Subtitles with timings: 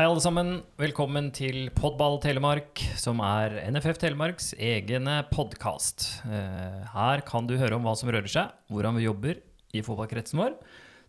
[0.00, 6.06] Hei alle sammen, velkommen til Podball Telemark, som er NFF Telemarks egne podkast.
[6.24, 9.42] Her kan du høre om hva som rører seg, hvordan vi jobber
[9.76, 10.54] i fotballkretsen vår.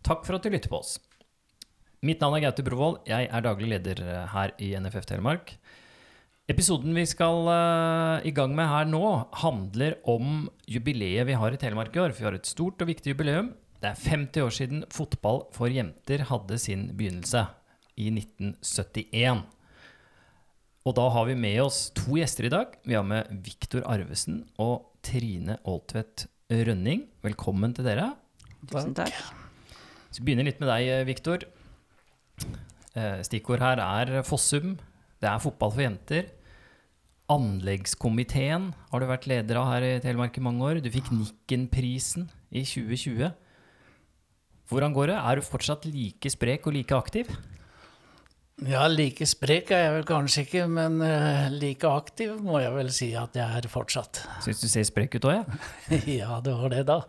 [0.03, 0.97] Takk for at du lytter på oss.
[2.03, 5.55] Mitt navn er Gaute Brovold, jeg er daglig leder eh, her i NFF Telemark.
[6.51, 9.05] Episoden vi skal eh, i gang med her nå,
[9.45, 12.11] handler om jubileet vi har i Telemark i år.
[12.11, 13.53] For vi har et stort og viktig jubileum.
[13.79, 17.47] Det er 50 år siden fotball for jenter hadde sin begynnelse
[17.99, 19.43] i 1971.
[20.81, 22.73] Og da har vi med oss to gjester i dag.
[22.87, 27.05] Vi har med Viktor Arvesen og Trine Aaltvedt Rønning.
[27.25, 28.11] Velkommen til dere.
[28.69, 29.13] Tusen takk.
[30.11, 31.45] Så vi begynner litt med deg, Viktor.
[32.97, 34.75] Eh, Stikkord her er Fossum.
[35.21, 36.31] Det er fotball for jenter.
[37.31, 40.81] Anleggskomiteen har du vært leder av her i Telemark i mange år.
[40.83, 43.31] Du fikk Nikken-prisen i 2020.
[44.71, 45.17] Hvordan går det?
[45.19, 47.31] Er du fortsatt like sprek og like aktiv?
[48.69, 52.91] Ja, like sprek er jeg vel kanskje ikke, men eh, like aktiv må jeg vel
[52.93, 54.19] si at jeg er fortsatt.
[54.45, 56.01] Syns du ser sprek ut òg, jeg.
[56.19, 56.99] ja, det var det, da.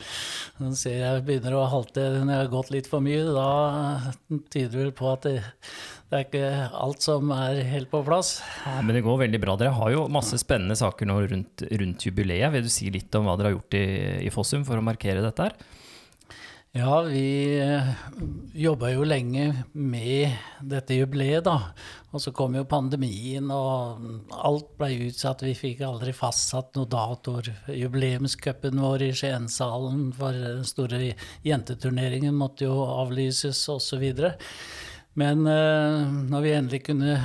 [0.62, 3.27] Nå ser jeg begynner å halte når jeg har gått litt for mye.
[3.36, 3.50] Da
[4.48, 5.34] tyder det vel på at det,
[6.09, 6.55] det er ikke
[6.86, 8.39] alt som er helt på plass.
[8.81, 9.59] Men det går veldig bra.
[9.61, 12.48] Dere har jo masse spennende saker nå rundt, rundt jubileet.
[12.56, 13.87] Vil du si litt om hva dere har gjort i,
[14.25, 15.61] i Fossum for å markere dette her?
[16.75, 17.89] Ja, vi eh,
[18.56, 20.31] jobba jo lenge med
[20.65, 21.75] dette jubileet, da.
[22.17, 25.45] Og så kom jo pandemien, og alt ble utsatt.
[25.45, 27.50] Vi fikk aldri fastsatt noen datoer.
[27.77, 31.03] Jubileumscupen vår i Skiensalen for den store
[31.45, 34.09] jenteturneringen måtte jo avlyses, osv.
[35.21, 37.21] Men eh, når vi endelig kunne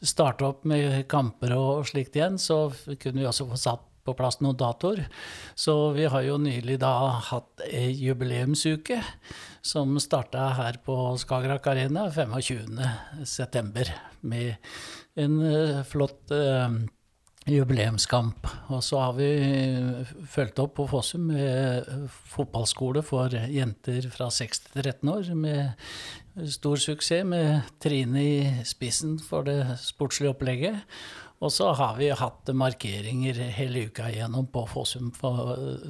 [0.00, 4.40] starte opp med kamper og slikt igjen, så kunne vi også få satt på plass
[4.42, 5.06] noen datoer.
[5.54, 6.92] Så vi har jo nylig da
[7.30, 9.00] hatt ei jubileumsuke
[9.62, 13.90] som starta her på Skagerrak Arena 25.9.
[14.20, 14.54] med
[15.20, 16.80] en uh, flott eh,
[17.50, 18.46] jubileumskamp.
[18.72, 19.30] Og så har vi
[20.30, 21.88] fulgt opp på Fossum med
[22.32, 29.18] fotballskole for jenter fra 6 til 13 år, med stor suksess, med Trine i spissen
[29.24, 30.84] for det sportslige opplegget.
[31.40, 35.08] Og så har vi hatt markeringer hele uka igjennom på Fossum,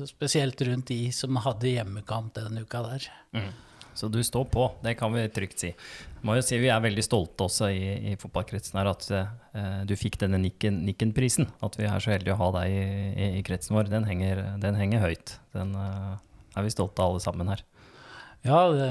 [0.06, 3.08] spesielt rundt de som hadde hjemmekamp den uka der.
[3.34, 3.50] Mm.
[3.94, 5.72] Så du står på, det kan vi trygt si.
[6.22, 9.96] Må jo si Vi er veldig stolte også i, i fotballkretsen her at eh, du
[9.98, 11.50] fikk denne Nikken-prisen.
[11.66, 13.90] At vi er så heldige å ha deg i, i, i kretsen vår.
[13.90, 15.34] Den henger, den henger høyt.
[15.56, 16.14] Den eh,
[16.54, 17.66] er vi stolte av alle sammen her.
[18.40, 18.88] Ja, jeg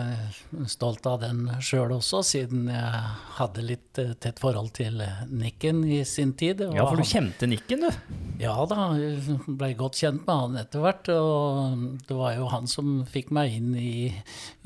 [0.62, 2.98] er stolt av den sjøl også, siden jeg
[3.40, 6.62] hadde litt eh, tett forhold til Nikken i sin tid.
[6.70, 8.20] Ja, for du kjente Nikken, du?
[8.38, 11.10] Ja da, jeg godt kjent med han etter hvert.
[11.10, 14.12] Og det var jo han som fikk meg inn i,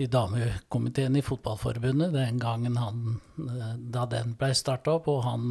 [0.03, 5.47] i damekomiteen i Fotballforbundet den gangen han, eh, da den ble starta opp, og han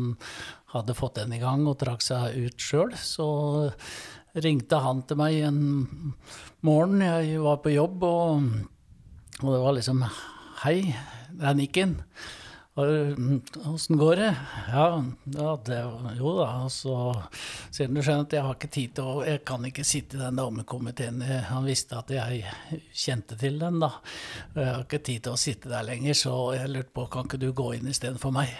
[0.76, 2.92] hadde fått den i gang og trakk seg ut sjøl.
[3.00, 3.30] Så
[4.44, 5.64] ringte han til meg en
[6.68, 8.04] morgen, jeg var på jobb.
[8.04, 8.71] og
[9.40, 10.04] og det var liksom
[10.62, 10.78] Hei,
[11.32, 11.96] det er Nikken.
[12.72, 14.36] Åssen går det?
[14.72, 14.84] Ja,
[15.24, 15.78] ja det,
[16.16, 16.46] jo da.
[16.72, 16.94] Så
[17.68, 20.16] sier han du skjønner at jeg har ikke tid til å Jeg kan ikke sitte
[20.16, 21.20] i den damekomiteen.
[21.50, 22.46] Han visste at jeg
[22.94, 23.90] kjente til den, da.
[24.54, 27.42] Jeg har ikke tid til å sitte der lenger, så jeg lurte på kan ikke
[27.42, 28.54] du gå inn istedenfor meg.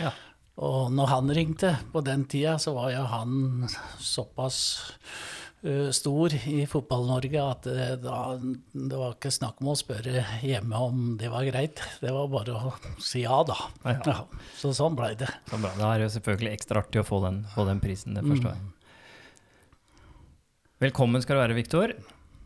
[0.00, 0.14] Ja.
[0.62, 3.68] Og når han ringte på den tida, så var jo han
[4.00, 4.58] såpass
[5.94, 8.16] stor i Fotball-Norge at det, da,
[8.74, 11.82] det var ikke snakk om å spørre hjemme om det var greit.
[12.02, 13.56] Det var bare å si ja, da.
[13.86, 14.16] Ja,
[14.58, 15.30] så sånn blei det.
[15.50, 15.70] Så bra.
[15.78, 18.72] Da er det selvfølgelig ekstra artig å få den, få den prisen, det forstår jeg.
[20.82, 21.94] Velkommen skal du være, Viktor.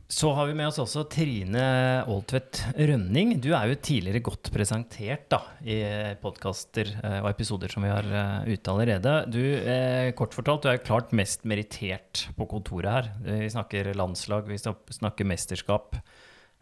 [0.08, 1.62] Så har vi med oss også Trine
[2.06, 3.32] Aaltvedt Rønning.
[3.42, 5.80] Du er jo tidligere godt presentert da, i
[6.22, 6.92] podkaster
[7.24, 8.06] og episoder som vi har
[8.46, 9.14] ute allerede.
[9.34, 13.08] Du, eh, kort fortalt, du er klart mest merittert på kontoret her.
[13.42, 15.98] Vi snakker landslag, vi snakker mesterskap.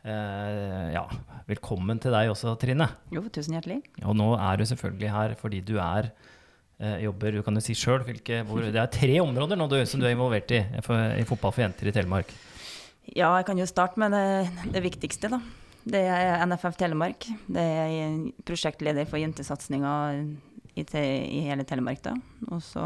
[0.09, 1.05] Eh, ja,
[1.45, 2.89] velkommen til deg også, Trine.
[3.13, 3.83] Jo, tusen hjertelig.
[4.09, 6.15] Og nå er du selvfølgelig her fordi du er
[7.05, 10.17] jobber du kan jo si hvor, Det er tre områder nå du, som du er
[10.17, 12.33] involvert i, for, i fotball for jenter i Telemark.
[13.13, 15.41] Ja, jeg kan jo starte med det, det viktigste, da.
[15.85, 17.27] Det er NFF Telemark.
[17.45, 18.15] Det er
[18.49, 19.93] prosjektleder for jentesatsinga
[20.73, 22.15] i, i, hele Telemark, da.
[22.49, 22.85] Og så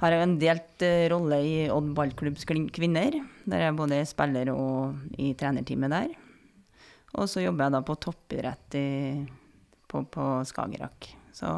[0.00, 3.16] har jeg en delt rolle i Odd ballklubbs kvinner,
[3.48, 6.12] der jeg både spiller og i trenerteamet der.
[7.16, 8.90] Og så jobber jeg da på toppidrett i,
[9.88, 11.08] på, på Skagerrak.
[11.34, 11.48] Så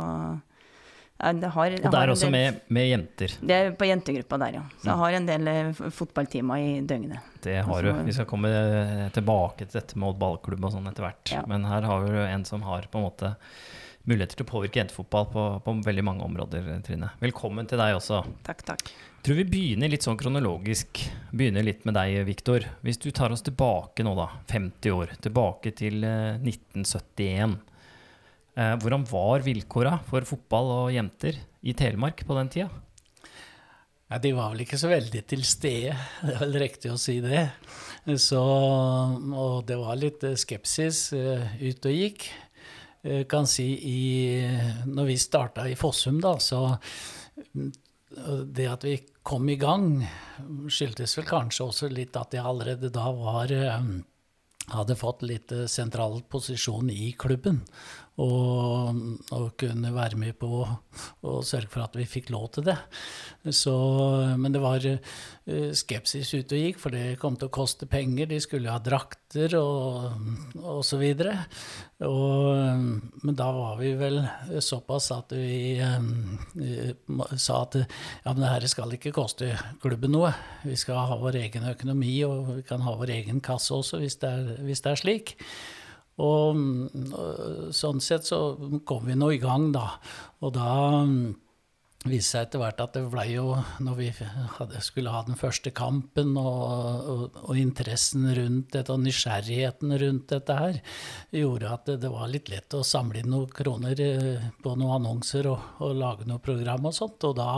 [1.23, 3.37] Eh, Det har, jeg Og der også del- med, med jenter.
[3.41, 4.63] Det er på jentegruppa der, ja.
[4.83, 7.21] Så jeg har en del eh, fotballtimer i døgnet.
[7.43, 7.93] Det har du.
[7.93, 11.33] Altså- Vi skal komme eh, tilbake til dette med Odd ballklubb og sånn etter hvert.
[11.33, 11.45] Ja.
[11.47, 13.37] Men her har vi jo en som har på en måte
[14.05, 17.13] muligheter til å påvirke jentefotball på, på veldig mange områder, Trine.
[17.23, 18.25] Velkommen til deg også.
[18.43, 18.89] Takk, takk.
[18.91, 21.05] Jeg tror vi begynner litt sånn kronologisk.
[21.31, 22.65] Begynner litt med deg, Viktor.
[22.83, 27.61] Hvis du tar oss tilbake nå, da, 50 år, tilbake til eh, 1971.
[28.53, 32.69] Eh, hvordan var vilkåra for fotball og jenter i Telemark på den tida?
[34.13, 35.95] Ja, de var vel ikke så veldig til stede,
[36.27, 37.47] det er vel riktig å si det.
[38.21, 42.29] Så, og det var litt eh, skepsis eh, ut og gikk.
[43.03, 44.03] Jeg kan si i,
[44.87, 47.73] når vi starta i Fossum, da, så mm,
[48.53, 48.93] det at vi
[49.27, 50.05] kom i gang,
[50.71, 53.51] skyldtes vel kanskje også litt at jeg allerede da var
[54.71, 57.63] hadde fått litt sentral posisjon i klubben.
[58.21, 58.99] Og,
[59.33, 62.77] og kunne være med på å sørge for at vi fikk lov til det.
[63.57, 63.73] Så,
[64.37, 68.29] men det var eh, skepsis ute og gikk, for det kom til å koste penger.
[68.29, 70.13] De skulle ha drakter og,
[70.61, 71.39] og så videre.
[72.05, 72.53] Og,
[73.25, 74.21] men da var vi vel
[74.61, 76.95] såpass at vi eh,
[77.33, 80.35] sa at ja, men det her skal ikke koste klubben noe.
[80.69, 84.21] Vi skal ha vår egen økonomi, og vi kan ha vår egen kasse også, hvis
[84.21, 85.39] det er, hvis det er slik.
[86.23, 88.43] Og mm, sånn sett så
[88.87, 89.89] kom vi nå i gang, da.
[90.43, 90.75] Og da
[91.09, 91.33] mm,
[92.09, 93.45] viste seg etter hvert at det ble jo,
[93.83, 94.09] når vi
[94.57, 100.27] hadde, skulle ha den første kampen, og, og, og interessen rundt dette, og nysgjerrigheten rundt
[100.35, 100.81] dette her,
[101.35, 104.99] gjorde at det, det var litt lett å samle inn noen kroner eh, på noen
[105.01, 107.23] annonser og, og lage noe program og sånt.
[107.29, 107.53] Og da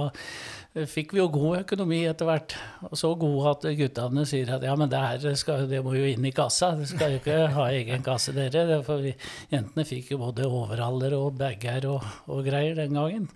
[0.75, 2.55] fikk vi jo god økonomi etter hvert.
[2.89, 6.09] Og så god at guttene sier at ja, men det her skal, det må jo
[6.11, 6.73] inn i kassa.
[6.81, 8.81] Det skal jo ikke ha egen kasse, dere.
[8.87, 9.13] For vi,
[9.55, 13.29] jentene fikk jo både overhaller og bager og, og greier den gangen.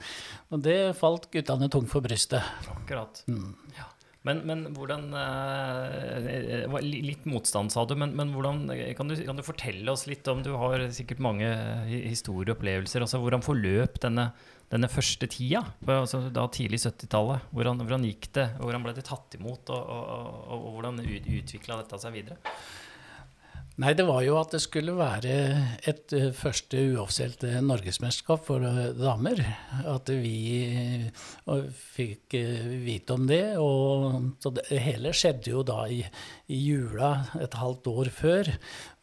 [0.50, 2.42] Og det falt guttene tungt for brystet.
[2.74, 3.22] Akkurat.
[3.78, 3.86] Ja.
[4.26, 7.94] Men, men hvordan eh, Litt motstand, sa du.
[7.98, 8.66] Men, men hvordan,
[8.98, 11.48] kan, du, kan du fortelle oss litt om Du har sikkert mange
[11.88, 13.04] hi- historier og opplevelser.
[13.06, 14.30] Altså, hvordan forløp denne,
[14.72, 15.62] denne første tida?
[15.88, 17.48] Altså, da tidlig 70-tallet.
[17.54, 18.50] Hvordan, hvordan gikk det?
[18.60, 19.72] Hvordan ble det tatt imot?
[19.72, 22.38] Og, og, og, og hvordan ut, utvikla dette seg videre?
[23.78, 25.34] Nei, det var jo at det skulle være
[25.86, 29.38] et eh, første uoffisielt eh, norgesmesterskap for eh, damer.
[29.86, 31.06] At vi
[31.94, 32.34] fikk
[32.82, 33.44] vite om det.
[33.62, 36.00] Og så det hele skjedde jo da i,
[36.50, 38.50] i jula et halvt år før.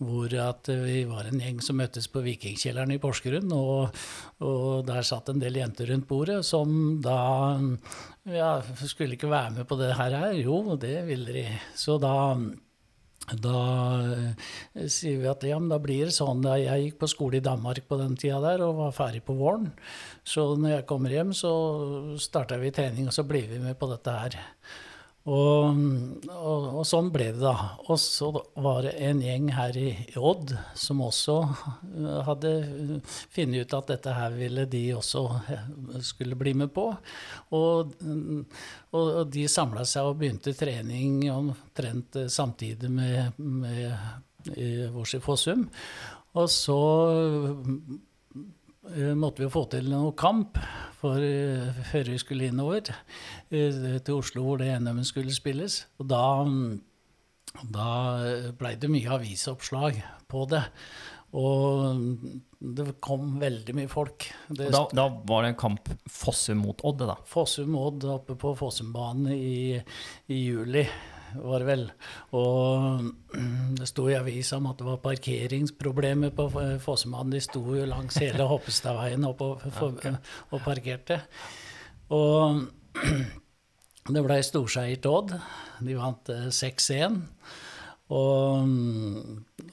[0.04, 3.56] Hvor at vi var en gjeng som møttes på Vikingkjelleren i Porsgrunn.
[3.56, 3.96] Og,
[4.44, 7.22] og der satt en del jenter rundt bordet som da
[8.28, 8.52] ja,
[8.84, 10.20] skulle ikke være med på det her.
[10.36, 11.48] Jo, det ville de.
[11.80, 12.36] Så da
[13.34, 13.60] da
[14.14, 16.44] eh, sier vi at ja, men da blir det sånn.
[16.62, 19.72] Jeg gikk på skole i Danmark på den tida der og var ferdig på våren.
[20.26, 21.54] Så når jeg kommer hjem, så
[22.22, 24.38] starter vi trening, og så blir vi med på dette her.
[25.26, 25.78] Og,
[26.30, 27.56] og, og sånn ble det, da.
[27.90, 28.28] Og så
[28.62, 29.88] var det en gjeng her i,
[30.22, 32.52] Odd som også eh, hadde
[33.34, 35.66] funnet ut at dette her ville de også eh,
[36.06, 36.92] skulle bli med på.
[37.58, 38.44] Og, mm,
[38.94, 45.66] og, de samla seg og begynte trening omtrent eh, samtidig med, med Vårs i Fossum.
[46.38, 46.82] Og så
[47.16, 47.74] eh,
[49.18, 50.60] måtte vi jo få til noe kamp
[51.00, 52.92] for, eh, før vi skulle innover
[53.52, 55.84] eh, til Oslo, hvor det NM-en skulle spilles.
[56.00, 56.24] Og da,
[57.76, 57.90] da
[58.58, 60.02] blei det mye avisoppslag
[60.32, 60.64] på det.
[61.36, 61.98] Og
[62.76, 64.30] det kom veldig mye folk.
[64.48, 67.18] Det Da, da var det en kamp Fossum mot Odd, da.
[67.28, 69.82] Fossum Odd oppe på Fossumbanen i,
[70.32, 70.86] i juli,
[71.42, 71.86] var det vel.
[72.38, 73.06] Og
[73.78, 76.48] det sto i avisa om at det var parkeringsproblemer på
[76.84, 77.36] Fossemannen.
[77.36, 80.00] De sto jo langs hele Hoppestadveien opp og, for,
[80.52, 81.22] og parkerte.
[82.16, 82.66] Og
[84.06, 85.32] det ble storseier til Odd.
[85.86, 87.22] De vant eh, 6-1.
[88.14, 88.68] Og,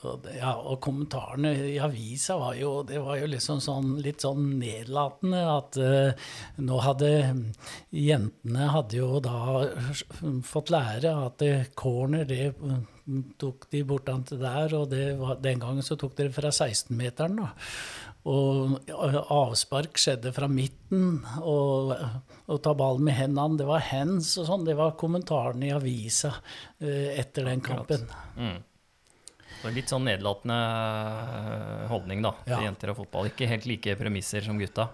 [0.08, 4.56] og, ja, og kommentarene i avisa var jo, det var jo liksom sånn, litt sånn
[4.60, 6.30] nedlatende at uh,
[6.62, 7.10] nå hadde
[7.94, 9.36] jentene hadde jo da
[10.46, 12.52] fått lære at eh, corner, det
[13.40, 17.50] tok de bortant der, og det var, den gangen så tok dere fra 16-meteren, da.
[18.30, 18.76] Og
[19.34, 21.90] avspark skjedde fra midten, og
[22.46, 24.66] å ta ballen med hendene, det var hands og sånn.
[24.68, 26.36] Det var kommentarene i avisa
[26.78, 28.06] eh, etter den kampen.
[28.38, 28.60] Mm.
[29.62, 32.60] Var litt sånn nedlatende eh, holdning da, til Ja.
[32.66, 33.30] jenter og fotball.
[33.30, 34.88] Ikke helt like premisser som gutta.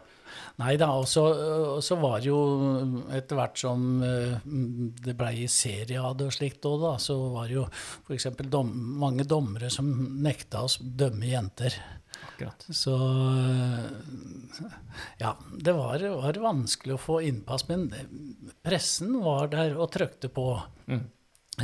[0.59, 2.39] Nei da, og så, var det jo
[3.17, 4.35] etter hvert som eh,
[5.07, 8.27] det blei serie av det og slikt òg, da, så var det jo f.eks.
[8.51, 9.89] Dom, mange dommere som
[10.23, 11.79] nekta oss dømme jenter.
[12.29, 12.67] Akkurat.
[12.75, 12.93] Så
[15.19, 17.89] ja, det var, var vanskelig å få innpass, men
[18.67, 20.51] pressen var der og trøkte på.
[20.91, 21.07] Mm.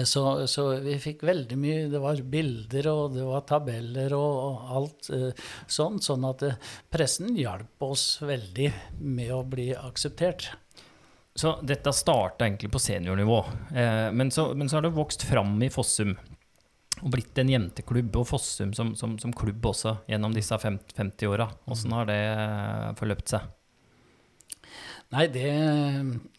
[0.03, 4.75] Så, så, vi fikk veldig mye Det var bilder og det var tabeller og, og
[4.79, 6.01] alt eh, sånn.
[6.03, 6.59] Sånn at eh,
[6.91, 10.51] pressen hjalp oss veldig med å bli akseptert.
[11.35, 13.41] Så dette starta egentlig på seniornivå,
[13.75, 16.15] eh, men, så, men, så, har det vokst fram i Fossum.
[17.03, 21.49] Og blitt en jenteklubb, og Fossum som, som, som klubb også, gjennom disse 50 åra.
[21.67, 23.51] Åssen har det eh, forløpt seg?
[25.15, 25.51] Nei, det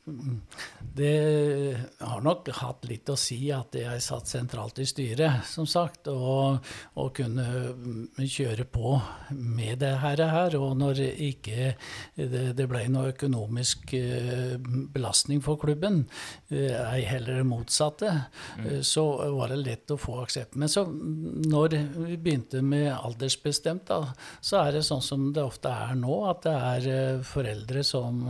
[0.05, 6.11] det har nok hatt litt å si at jeg satt sentralt i styret, som sagt,
[6.11, 6.61] og,
[7.01, 7.45] og kunne
[8.21, 8.93] kjøre på
[9.33, 10.55] med det her.
[10.59, 11.73] Og når ikke
[12.15, 14.55] det, det ble noe økonomisk eh,
[14.93, 16.03] belastning for klubben,
[16.53, 18.13] eh, ei heller det motsatte,
[18.61, 18.69] mm.
[18.85, 19.07] så
[19.39, 20.53] var det lett å få aksept.
[20.53, 25.73] Men så når vi begynte med aldersbestemt, da, så er det sånn som det ofte
[25.73, 28.21] er nå, at det er foreldre som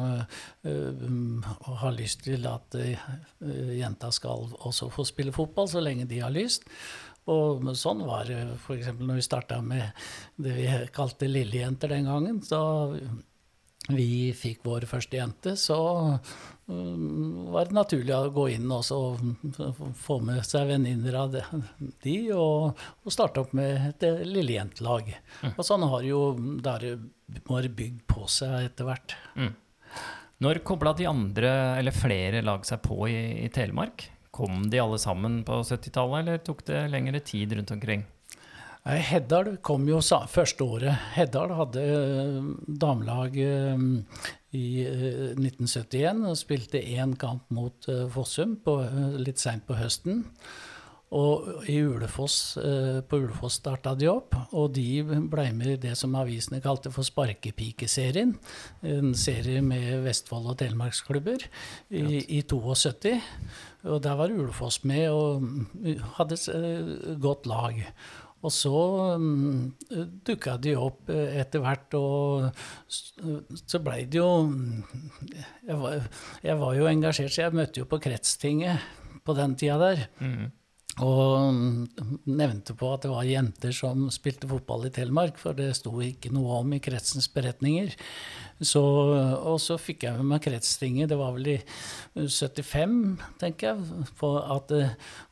[1.66, 6.22] uh, har lyst til at uh, jenta skal også få spille fotball så lenge de
[6.24, 6.68] har lyst.
[7.32, 8.92] Og sånn var det f.eks.
[9.00, 10.06] når vi starta med
[10.38, 12.44] det vi kalte lillejenter den gangen.
[12.46, 12.60] Så
[13.94, 15.78] vi fikk vår første jente, så
[16.66, 22.82] um, var det naturlig å gå inn og få med seg venninner av de, og,
[23.06, 25.12] og starte opp med et lillejentelag.
[25.44, 25.54] Mm.
[25.54, 26.24] Og sånn har jo
[26.66, 26.98] det
[27.46, 29.18] bare bygd på seg etter hvert.
[29.38, 29.54] Mm.
[30.44, 34.10] Når kobla de andre, eller flere lag seg på i, i Telemark?
[34.36, 38.04] Kom de alle sammen på 70-tallet, eller tok det lengre tid rundt omkring?
[38.86, 39.98] Heddal kom jo
[40.30, 40.94] første året.
[41.16, 42.36] Heddal hadde eh,
[42.68, 43.86] damelag eh,
[44.54, 48.78] i 1971 eh, og spilte én kamp mot Fossum på,
[49.18, 50.22] litt seint på høsten.
[51.14, 55.94] Og i Ulefoss, eh, på Ulefoss starta de opp, og de ble med i det
[56.00, 58.34] som avisene kalte for Sparkepikeserien.
[58.82, 61.46] En serie med Vestfold- og telemarksklubber
[61.92, 63.22] i, i 72.
[63.86, 65.46] Og der var Ulefoss med og
[66.18, 67.86] hadde et eh, godt lag.
[68.46, 68.80] Og så
[69.18, 69.72] um,
[70.26, 72.52] dukka de opp eh, etter hvert, og
[72.90, 74.28] så blei det jo
[75.66, 76.06] jeg var,
[76.44, 78.86] jeg var, jo engasjert, så jeg møtte jo på kretstinget
[79.26, 80.06] på den tida der.
[80.20, 80.52] Mm.
[81.04, 81.90] Og
[82.24, 86.32] nevnte på at det var jenter som spilte fotball i Telemark, for det sto ikke
[86.32, 87.92] noe om i kretsens beretninger.
[88.64, 91.58] Så, og så fikk jeg med meg kretstinget, det var vel i
[92.16, 92.96] 75,
[93.42, 94.06] tenker jeg.
[94.24, 94.72] At,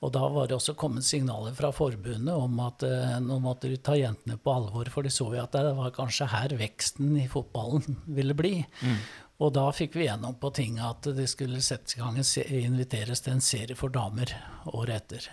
[0.03, 2.83] og da var det også kommet signaler fra forbundet om at
[3.23, 6.27] nå måtte du ta jentene på alvor, for de så jo at det var kanskje
[6.33, 8.57] her veksten i fotballen ville bli.
[8.83, 8.99] Mm.
[9.43, 13.37] Og da fikk vi gjennom på tinget at det skulle settes i gang inviteres til
[13.37, 14.35] en serie for damer
[14.75, 15.31] året etter.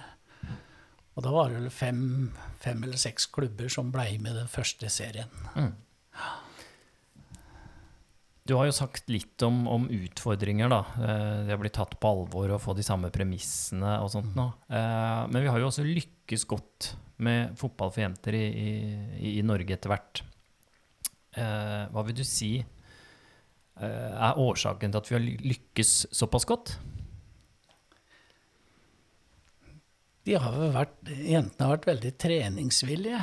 [1.17, 2.03] Og da var det vel fem,
[2.63, 5.31] fem eller seks klubber som blei med den første serien.
[5.57, 5.73] Mm.
[8.51, 10.81] Du har jo sagt litt om, om utfordringer, da.
[10.99, 14.49] Eh, det å bli tatt på alvor og få de samme premissene og sånt nå.
[14.67, 18.45] Eh, men vi har jo også lykkes godt med fotball for jenter i,
[19.21, 20.23] i, i Norge etter hvert.
[21.39, 22.59] Eh, hva vil du si
[23.81, 26.75] er årsaken til at vi har lykkes såpass godt?
[30.29, 33.21] De har vært, jentene har vært veldig treningsvillige.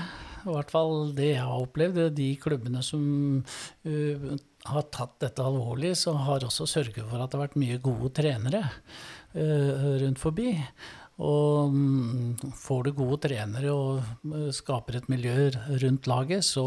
[0.48, 2.04] I hvert fall det jeg har opplevd.
[2.18, 3.02] De klubbene som
[3.44, 4.30] uh,
[4.68, 8.14] har tatt dette alvorlig, så har også sørget for at det har vært mye gode
[8.18, 10.56] trenere uh, rundt forbi.
[11.18, 15.50] Og um, får du gode trenere og uh, skaper et miljø
[15.84, 16.66] rundt laget, så,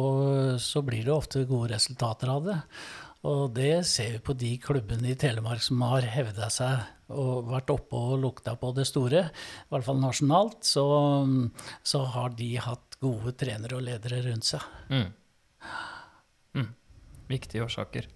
[0.63, 2.59] så blir det ofte gode resultater av det.
[3.31, 7.73] Og det ser vi på de klubbene i Telemark som har hevda seg og vært
[7.75, 10.87] oppe og lukta på det store, i hvert fall nasjonalt, så,
[11.83, 14.65] så har de hatt gode trenere og ledere rundt seg.
[14.91, 15.07] Mm.
[16.59, 16.73] Mm.
[17.31, 18.11] Viktige årsaker.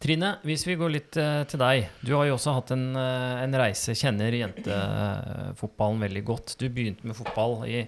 [0.00, 1.90] Trine, hvis vi går litt uh, til deg.
[2.00, 6.54] Du har jo også hatt en, uh, en reise, kjenner jentefotballen veldig godt.
[6.60, 7.82] Du begynte med fotball i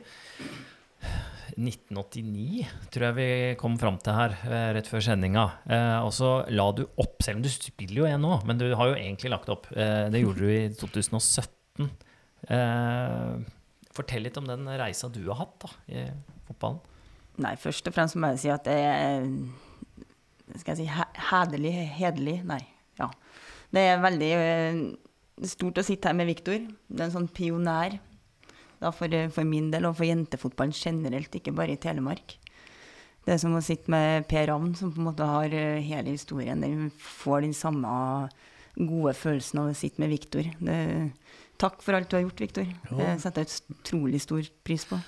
[1.57, 3.27] 1989, tror jeg vi
[3.61, 5.45] kom fram til her eh, rett før sendinga.
[5.67, 8.67] Eh, og så la du opp, selv om du spiller jo en nå, men du
[8.79, 9.69] har jo egentlig lagt opp.
[9.75, 11.91] Eh, det gjorde du i 2017.
[12.53, 13.35] Eh,
[13.93, 16.07] fortell litt om den reisa du har hatt da, i
[16.49, 16.81] fotballen.
[17.43, 19.27] Nei, først og fremst må jeg si at det er
[20.61, 22.61] skal jeg si, hederlig, hederlig Nei.
[23.01, 23.07] Ja.
[23.73, 24.33] Det er veldig
[25.49, 26.59] stort å sitte her med Viktor.
[26.61, 27.97] Det er en sånn pioner
[28.91, 32.37] for, for, min del, og for jentefotballen generelt, ikke bare i Telemark.
[33.23, 36.17] Det er som å sitte med Per Ravn, som på en måte har eh, hele
[36.17, 36.65] historien.
[36.65, 37.93] Der får den samme
[38.75, 40.49] gode følelsen av å sitte med Viktor.
[41.61, 42.67] Takk for alt du har gjort, Viktor.
[42.99, 44.99] Det setter jeg utrolig stor pris på.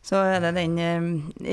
[0.00, 1.08] Så er det den eh,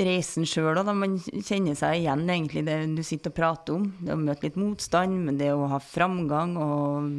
[0.06, 3.90] reisen sjøl da man kjenner seg igjen egentlig det du sitter og prater om.
[4.00, 7.10] Det å møte litt motstand, men det å ha framgang og,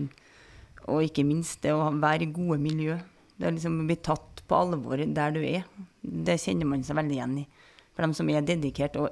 [0.89, 2.97] og ikke minst det å være i gode miljø.
[3.39, 5.63] Det å liksom bli tatt på alvor der du er.
[6.01, 7.45] Det kjenner man seg veldig igjen i.
[7.95, 9.09] For de som er dedikert og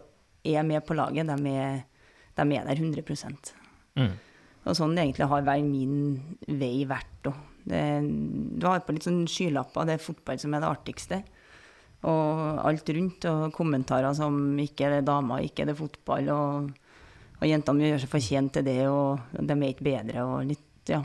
[0.48, 1.82] er med på laget, de er,
[2.36, 3.56] de er der 100
[3.98, 4.12] Mm.
[4.68, 6.20] Og sånn egentlig har vært min
[6.60, 7.38] vei vært òg.
[7.68, 11.18] Du har på litt sånn skylapper, det er fotball som er det artigste.
[12.08, 16.70] Og alt rundt, og kommentarer som ikke er det damer, ikke er det fotball, og,
[17.40, 21.02] og jentene gjør seg fortjent til det, og de er ikke bedre, og litt, ja.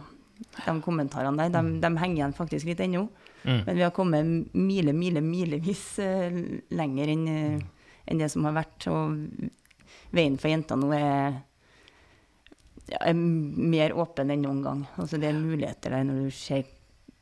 [0.67, 3.07] De kommentarene der, de, de henger igjen faktisk litt ennå.
[3.45, 3.63] Mm.
[3.67, 7.65] Men vi har kommet mile, mile, milevis uh, lenger enn eh,
[8.07, 8.87] en det som har vært.
[8.91, 9.49] Og
[10.15, 11.41] veien for jenter nå er,
[12.91, 14.85] ja, er mer åpen enn noen gang.
[14.97, 16.67] Altså det er muligheter der når du ser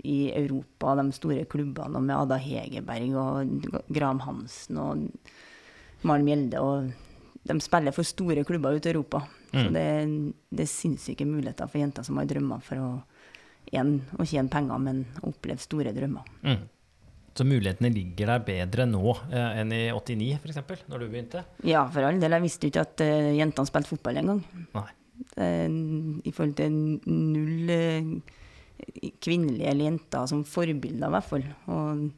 [0.00, 5.02] i Europa, de store klubbene, med Ada Hegerberg og Graham Hansen og
[6.08, 6.60] Maren Mjelde.
[6.60, 6.92] og
[7.44, 9.24] De spiller for store klubber ute i Europa.
[9.50, 9.72] Så Mm.
[9.74, 12.90] det, det er sinnssyke muligheter for jenter som har drømmer for å
[13.80, 16.26] en, å tjene penger, men oppleve store drømmer.
[16.42, 16.62] Mm.
[17.36, 21.44] Så mulighetene ligger der bedre nå eh, enn i 89 f.eks., når du begynte?
[21.66, 22.34] Ja, for all del.
[22.36, 24.42] Jeg visste jo ikke at uh, jentene spilte fotball engang.
[25.38, 25.68] Eh,
[26.26, 26.74] I forhold til
[27.06, 28.10] null uh,
[29.22, 31.46] kvinnelige eller jenter som forbilder, i hvert fall.
[31.70, 32.10] Og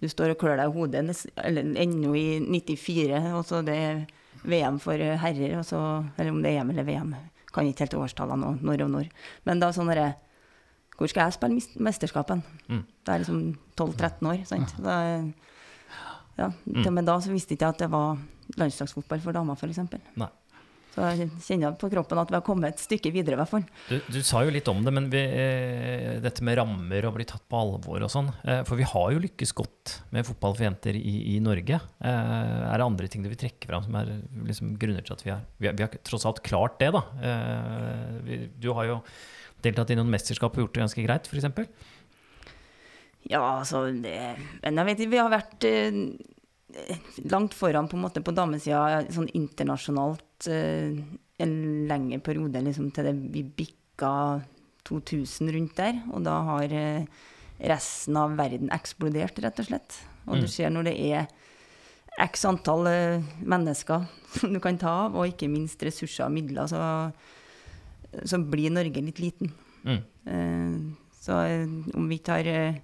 [0.00, 1.04] du står og klør deg i hodet
[1.42, 4.02] eller ennå i 94, og så det er
[4.48, 5.82] VM for herrer, og så,
[6.16, 7.12] eller om det er EM eller VM.
[7.50, 9.10] Kan ikke helt årstallene nå, når og når.
[9.44, 10.14] Men da sånn derre
[11.00, 12.42] Hvor skal jeg spille mesterskapen?
[12.68, 12.82] Mm.
[13.00, 13.38] Da er jeg liksom
[13.80, 14.74] 12-13 år, sant.
[14.84, 14.96] Da,
[16.36, 18.20] ja, til og med da så visste ikke jeg at det var
[18.60, 19.80] landslagsfotball for damer, f.eks.
[20.90, 23.64] Så jeg kjenner på kroppen at vi har kommet et stykke videre, i hvert fall.
[23.86, 27.26] Du, du sa jo litt om det, men vi, eh, dette med rammer og bli
[27.30, 28.28] tatt på alvor og sånn.
[28.42, 31.78] Eh, for vi har jo lykkes godt med fotball for jenter i, i Norge.
[31.78, 34.16] Eh, er det andre ting du vil trekke fram som er
[34.50, 37.06] liksom, grunner til at vi har, vi vi har tross alt klart det, da?
[37.22, 38.98] Eh, vi, du har jo
[39.64, 41.70] deltatt i noen mesterskap og gjort det ganske greit, f.eks.
[43.30, 44.14] Ja, altså det
[44.62, 45.98] Men jeg vet ikke, vi har vært eh,
[47.30, 50.96] langt foran på en måte på damesida sånn internasjonalt eh,
[51.40, 51.52] en
[51.88, 54.12] lengre periode, liksom til det vi bikka
[54.88, 56.00] 2000 rundt der.
[56.12, 57.04] Og da har eh,
[57.70, 60.00] resten av verden eksplodert, rett og slett.
[60.26, 60.40] Og Mm.
[60.40, 61.26] du ser når det er
[62.20, 64.06] x antall eh, mennesker
[64.38, 67.12] som du kan ta av, og ikke minst ressurser og midler, så,
[68.24, 69.52] så blir Norge litt liten.
[69.84, 70.00] Mm.
[70.24, 70.80] Eh,
[71.20, 72.80] Så eh, om vi ikke har eh,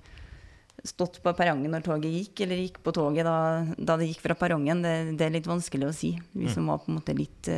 [0.84, 4.36] stått på perrongen når toget gikk, eller gikk på toget da, da det gikk fra
[4.38, 6.12] perrongen, det, det er litt vanskelig å si.
[6.36, 7.48] Vi som var på en måte litt,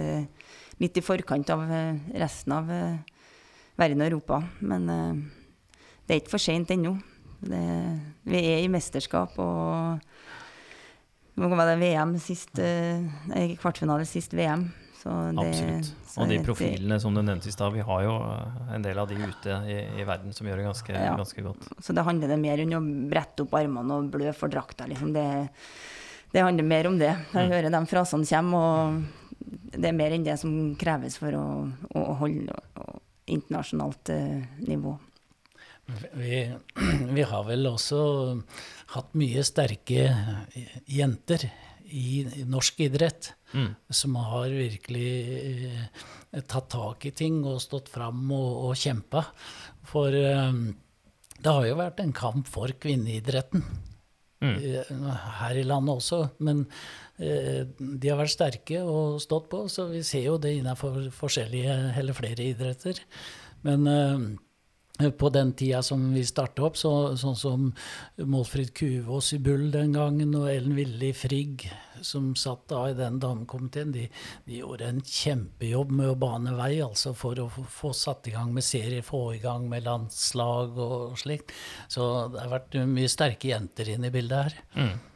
[0.79, 1.67] litt i forkant av
[2.15, 2.71] resten av
[3.77, 4.39] verden og Europa.
[4.65, 6.95] Men det er ikke for seint ennå.
[7.43, 9.99] Vi er i mesterskap, og
[11.35, 12.55] det var VM sist,
[13.61, 14.71] kvartfinale sist VM.
[14.99, 15.89] Så det, Absolutt.
[16.11, 18.99] så Og de profilene som du nevnte i stad, vi har jo eh, en del
[18.99, 21.13] av de ute i, i verden som gjør det ganske, Ja.
[21.17, 21.69] ganske godt.
[21.85, 24.89] Så det handler det mer om å brette opp armene og blø for drakta.
[24.91, 25.13] Liksom.
[25.15, 25.27] Det,
[26.35, 27.13] det handler mer om det.
[27.33, 27.53] Jeg Mm.
[27.55, 29.05] hører de frasene komme, og
[29.79, 31.45] det er mer enn det som kreves for å,
[31.95, 32.59] å holde
[33.29, 34.97] internasjonalt eh, nivå.
[36.19, 36.43] Vi,
[37.17, 38.43] vi har vel også
[38.97, 40.09] hatt mye sterke
[40.89, 41.47] jenter
[41.89, 43.33] i norsk idrett.
[43.55, 43.73] Mm.
[43.91, 46.07] Som har virkelig eh,
[46.51, 49.25] tatt tak i ting og stått fram og, og kjempa.
[49.89, 50.63] For eh,
[51.39, 53.65] det har jo vært en kamp for kvinneidretten.
[54.45, 54.57] Mm.
[54.59, 54.91] eh,
[55.41, 56.21] Her i landet også.
[56.45, 56.67] Men
[57.19, 61.79] eh, de har vært sterke og stått på, så vi ser jo det innenfor forskjellige
[61.99, 63.01] eller flere idretter.
[63.67, 64.29] Men eh,
[65.19, 67.67] på den tida som vi starta opp, så, sånn som
[68.19, 71.69] Målfrid Kuvås i Bull den gangen, og Ellen Willi Frigg,
[72.03, 74.07] som satt da i den damekomiteen, de,
[74.47, 78.35] de gjorde en kjempejobb med å bane vei altså for å få, få satt i
[78.35, 81.55] gang med serier, få i gang med landslag og slikt.
[81.91, 84.59] Så det har vært mye sterke jenter inne i bildet her.
[84.79, 85.08] Mm.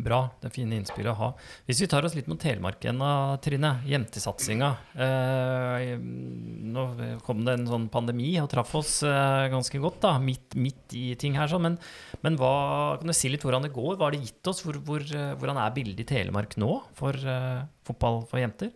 [0.00, 0.22] Bra.
[0.40, 1.26] Det er fine innspill å ha.
[1.68, 3.02] Hvis vi tar oss litt mot Telemark igjen,
[3.44, 3.74] Trine.
[3.86, 4.70] Jentesatsinga.
[4.96, 6.84] Eh, nå
[7.26, 11.12] kom det en sånn pandemi og traff oss eh, ganske godt, da, midt, midt i
[11.20, 11.50] ting her.
[11.52, 11.66] Sånn.
[11.68, 11.76] Men,
[12.24, 13.98] men hva, kan du si litt hvordan det går?
[13.98, 14.64] Hva har det gitt oss?
[14.64, 18.72] Hvor, hvor, eh, hvordan er bildet i Telemark nå for eh, fotball for jenter?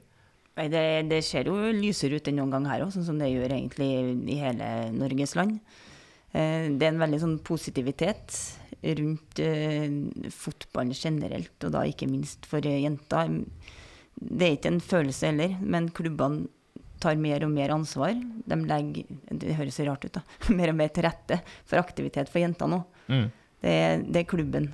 [0.57, 3.57] Det, det ser jo lysere ut enn noen gang her òg, sånn som det gjør
[3.59, 3.91] egentlig
[4.33, 5.59] i hele Norges land.
[6.33, 8.37] Eh, Det er en veldig sånn positivitet
[8.95, 9.91] rundt eh,
[10.33, 13.41] fotballen generelt, og da ikke minst for eh, jenter.
[14.17, 16.47] Det er ikke en følelse heller, men klubbene
[17.03, 18.17] tar mer og mer ansvar.
[18.17, 20.25] De legger, det høres så rart ut, da,
[20.59, 22.81] mer og mer til rette for aktivitet for jenter nå.
[23.13, 23.29] Mm.
[23.61, 23.77] Det,
[24.09, 24.73] det er klubben.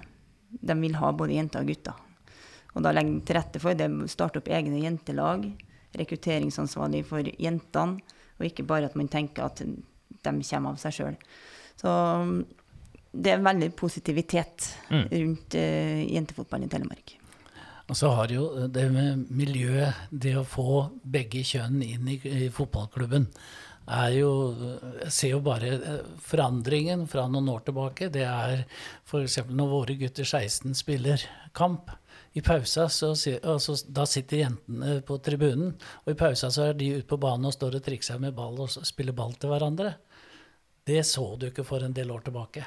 [0.53, 2.09] de vil ha både jenter og gutter.
[2.72, 5.44] Og da legger de til rette for det starte opp egne jentelag,
[5.98, 8.01] rekrutteringsansvarlig for jentene,
[8.38, 11.18] og ikke bare at man tenker at de kommer av seg sjøl.
[11.77, 11.90] Så
[13.12, 15.09] det er veldig positivitet Mm.
[15.11, 17.18] rundt uh, jentefotballen i Telemark.
[17.88, 22.48] Og så har jo det med miljøet, det å få begge kjønn inn i, i
[22.53, 23.27] fotballklubben,
[23.90, 24.31] er jo
[25.03, 28.09] Jeg ser jo bare eh, forandringen fra noen år tilbake.
[28.14, 28.62] Det er
[29.05, 29.40] f.eks.
[29.48, 31.90] når våre gutter 16 spiller kamp.
[32.33, 33.11] I pausa så,
[33.42, 37.51] altså, da sitter jentene på tribunen, og i pausa så er de ute på banen
[37.51, 39.96] og står og trikser med ball og spiller ball til hverandre.
[40.87, 42.64] Det så du ikke for en del år tilbake.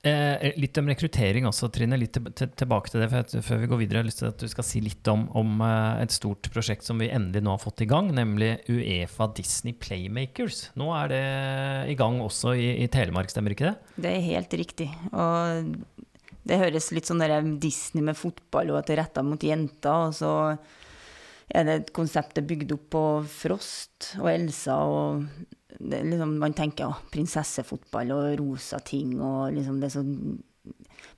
[0.00, 1.98] Eh, litt om rekruttering også, Trine.
[2.00, 3.10] Litt til, til, tilbake til det.
[3.12, 5.26] For før vi går videre, jeg har lyst til at du skal si litt om,
[5.36, 9.28] om eh, et stort prosjekt som vi endelig nå har fått i gang, nemlig Uefa
[9.36, 10.70] Disney Playmakers.
[10.80, 11.24] Nå er det
[11.92, 13.96] i gang også i, i Telemark, stemmer ikke det?
[14.06, 14.88] Det er helt riktig.
[15.12, 15.74] Og
[16.48, 20.08] det høres litt sånn der Disney med fotball og at det er retta mot jenter.
[20.08, 20.32] Og så
[21.52, 25.26] er det et konsept bygd opp på Frost og Elsa og
[25.78, 30.04] liksom, Man tenker å, prinsessefotball og rosa ting og liksom det er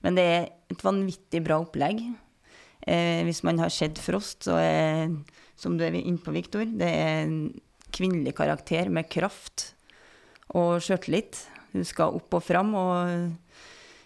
[0.03, 2.01] Men det er et vanvittig bra opplegg.
[2.87, 5.11] Eh, hvis man har sett Frost, så er
[5.55, 7.37] som du er inne på, Viktor, det er en
[7.93, 9.69] kvinnelig karakter med kraft
[10.55, 11.37] og sjøltillit.
[11.73, 13.31] Hun skal opp og fram og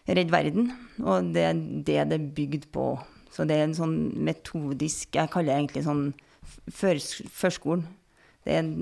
[0.08, 0.70] redde verden.
[1.02, 2.90] Og det er det det er bygd på.
[3.34, 6.06] Så det er en sånn metodisk Jeg kaller det egentlig sånn
[6.74, 7.86] førs- førskolen.
[8.46, 8.76] Det er en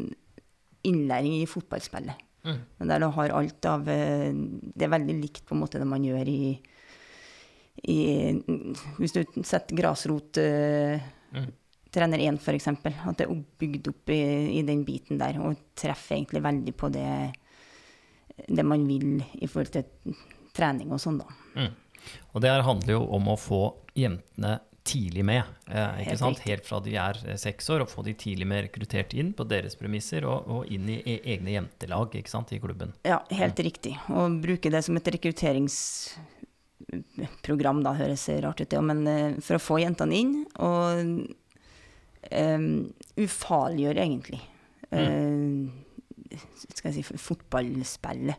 [0.87, 2.23] innlæring i fotballspillet.
[2.45, 2.59] Mm.
[2.85, 6.03] Der du har alt av eh, Det er veldig likt på en måte det man
[6.05, 6.51] gjør i,
[7.89, 7.97] i
[8.99, 11.49] Hvis du setter grasrot eh, Mm.
[11.91, 12.67] trener 1 f.eks.
[12.69, 14.21] At det er bygd opp i,
[14.59, 17.09] i den biten der, og treffer egentlig veldig på det,
[18.47, 20.15] det man vil i forhold til
[20.55, 21.35] trening og sånn, da.
[21.57, 21.73] Mm.
[22.31, 23.61] Og det her handler jo om å få
[23.97, 25.41] jentene tidlig med.
[25.67, 26.39] Eh, ikke sant?
[26.45, 29.43] Helt fra de er eh, seks år, og få de tidlig med rekruttert inn på
[29.49, 32.53] deres premisser, og, og inn i e egne jentelag ikke sant?
[32.53, 32.89] i klubben.
[33.07, 33.93] Ja, helt riktig.
[34.13, 39.63] Og bruke det som et rekrutteringsprogram, da høres rart ut, det, men eh, for å
[39.63, 40.89] få jentene inn, og
[42.31, 44.41] um, ufarliggjøre egentlig
[44.91, 45.69] eh,
[46.69, 48.37] skal jeg si, fotballspillet.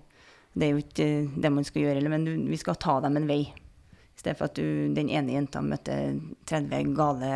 [0.56, 1.06] Det er jo ikke
[1.36, 3.42] det man skal gjøre, men vi skal ta dem en vei.
[4.16, 6.16] I stedet for at du, den ene jenta møter
[6.48, 7.32] 30 gale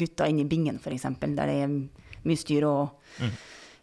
[0.00, 1.74] gutter inne i bingen, f.eks., der det er
[2.22, 3.26] mye styr og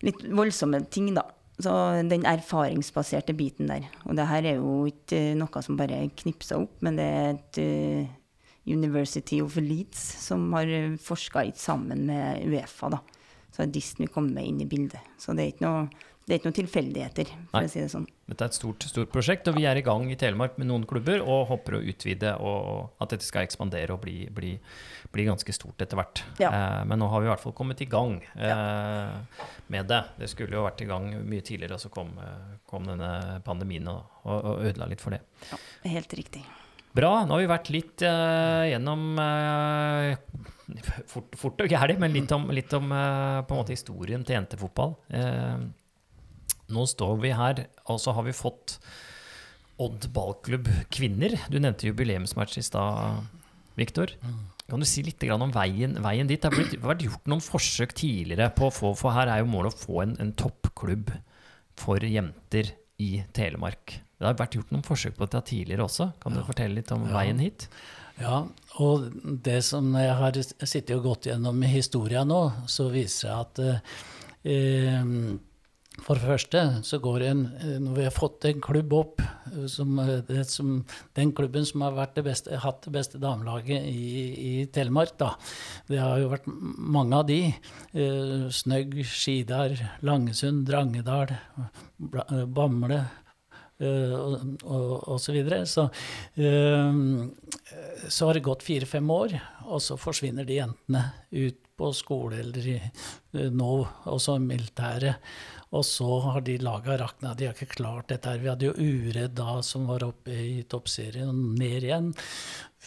[0.05, 1.27] litt voldsomme ting, da.
[1.59, 1.71] Så
[2.07, 3.89] den erfaringsbaserte biten der.
[4.07, 7.33] Og det her er jo ikke eh, noe som bare knipser opp, men det er
[7.33, 8.13] et uh,
[8.69, 10.71] University of Leeds som har
[11.03, 13.01] forska sammen med Uefa, da.
[13.51, 15.03] Så har Disney kommet inn i bildet.
[15.19, 17.65] Så det er ikke noe, det er ikke noen tilfeldigheter, for Nei.
[17.65, 18.03] å si det sånn.
[18.29, 20.83] Dette er et stort, stort prosjekt, og vi er i gang i Telemark med noen
[20.85, 24.51] klubber og håper å utvide og at dette skal ekspandere og bli, bli,
[25.09, 26.21] bli ganske stort etter hvert.
[26.37, 26.51] Ja.
[26.53, 29.41] Eh, men nå har vi i hvert fall kommet i gang eh,
[29.73, 30.03] med det.
[30.21, 33.89] Det skulle jo vært i gang mye tidligere, og så kom, eh, kom denne pandemien
[33.89, 35.23] og, og, og ødela litt for det.
[35.49, 35.57] Ja,
[35.97, 36.45] Helt riktig.
[36.93, 37.23] Bra.
[37.25, 40.13] Nå har vi vært litt eh, gjennom eh,
[41.09, 44.37] fort, fort og gæli, men litt om, litt om eh, på en måte historien til
[44.37, 44.95] jentefotball.
[45.09, 45.67] Eh,
[46.73, 48.79] nå står vi her, og så har vi fått
[49.79, 51.37] Odd ballklubb kvinner.
[51.47, 53.21] Du nevnte jubileumsmatch i stad,
[53.79, 54.11] Viktor.
[54.67, 56.41] Kan du si litt om veien, veien dit?
[56.41, 59.47] Det har blitt, vært gjort noen forsøk tidligere på å få For her er jo
[59.47, 61.13] målet å få en, en toppklubb
[61.79, 63.95] for jenter i Telemark.
[64.19, 66.09] Det har vært gjort noen forsøk på dette tidligere også.
[66.19, 67.15] Kan du fortelle litt om Ja.
[67.15, 67.69] veien hit?
[68.19, 68.43] Ja,
[68.83, 69.07] og
[69.47, 73.61] det som jeg har sittet og gått gjennom i historia nå, så viser jeg at
[74.43, 75.37] eh,
[76.05, 79.65] for det første så går en eh, Når vi har fått en klubb opp, eh,
[79.71, 80.83] som, eh, det som,
[81.17, 84.03] den klubben som har det beste, hatt det beste damelaget i,
[84.49, 85.33] i Telemark, da.
[85.89, 87.39] Det har jo vært mange av de.
[88.53, 91.35] Snøgg, Skidar, Langesund, Drangedal,
[91.99, 93.03] Bamble.
[93.79, 95.63] eh, og, og, så videre.
[95.69, 95.87] Så,
[96.39, 96.99] eh,
[98.07, 102.65] så har det gått fire-fem år, og så forsvinner de jentene ut på skole eller
[102.67, 102.79] i,
[103.55, 103.71] nå
[104.11, 105.23] også militæret.
[105.69, 107.35] Og så har de laga rakna.
[107.37, 108.41] De har ikke klart dette her.
[108.41, 112.11] Vi hadde jo Uredd da, som var oppe i toppserien, og ned igjen.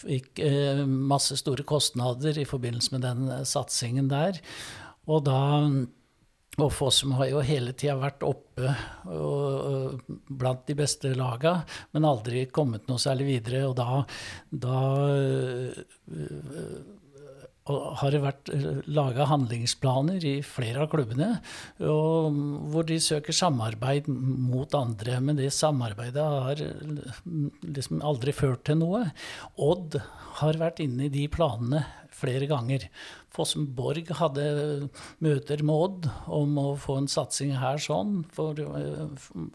[0.03, 4.41] Fikk eh, masse store kostnader i forbindelse med den eh, satsingen der.
[5.07, 5.43] Og da
[6.61, 8.75] og Fossum har jo hele tida vært oppe
[9.09, 11.55] og, og blant de beste laga,
[11.97, 13.63] men aldri kommet noe særlig videre.
[13.71, 14.03] Og da,
[14.51, 14.81] da
[15.17, 15.71] øh,
[17.73, 18.51] og har det vært
[18.93, 21.31] laga handlingsplaner i flere av klubbene
[21.79, 25.19] hvor de søker samarbeid mot andre.
[25.25, 26.63] Men det samarbeidet har
[27.65, 29.07] liksom aldri ført til noe.
[29.57, 29.99] Odd
[30.43, 31.85] har vært inne i de planene
[32.23, 32.87] flere ganger.
[33.33, 34.45] Fossum Borg hadde
[35.25, 38.21] møter med Odd om å få en satsing her sånn.
[38.37, 38.59] For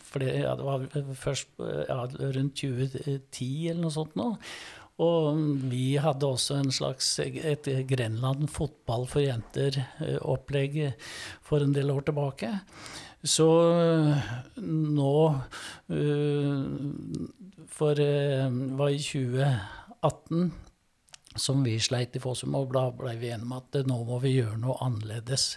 [0.10, 0.88] flere, ja, det var
[1.21, 4.32] først ja, rundt 2010 eller noe sånt nå.
[4.97, 5.38] Og
[5.69, 10.79] vi hadde også en slags et Grenland fotball for jenter-opplegg
[11.45, 12.49] for en del år tilbake.
[13.21, 13.45] Så
[14.57, 15.17] nå
[17.77, 20.51] For det var i 2018
[21.41, 24.36] som vi sleit i Fossum, og da ble vi enige om at nå må vi
[24.38, 25.56] gjøre noe annerledes.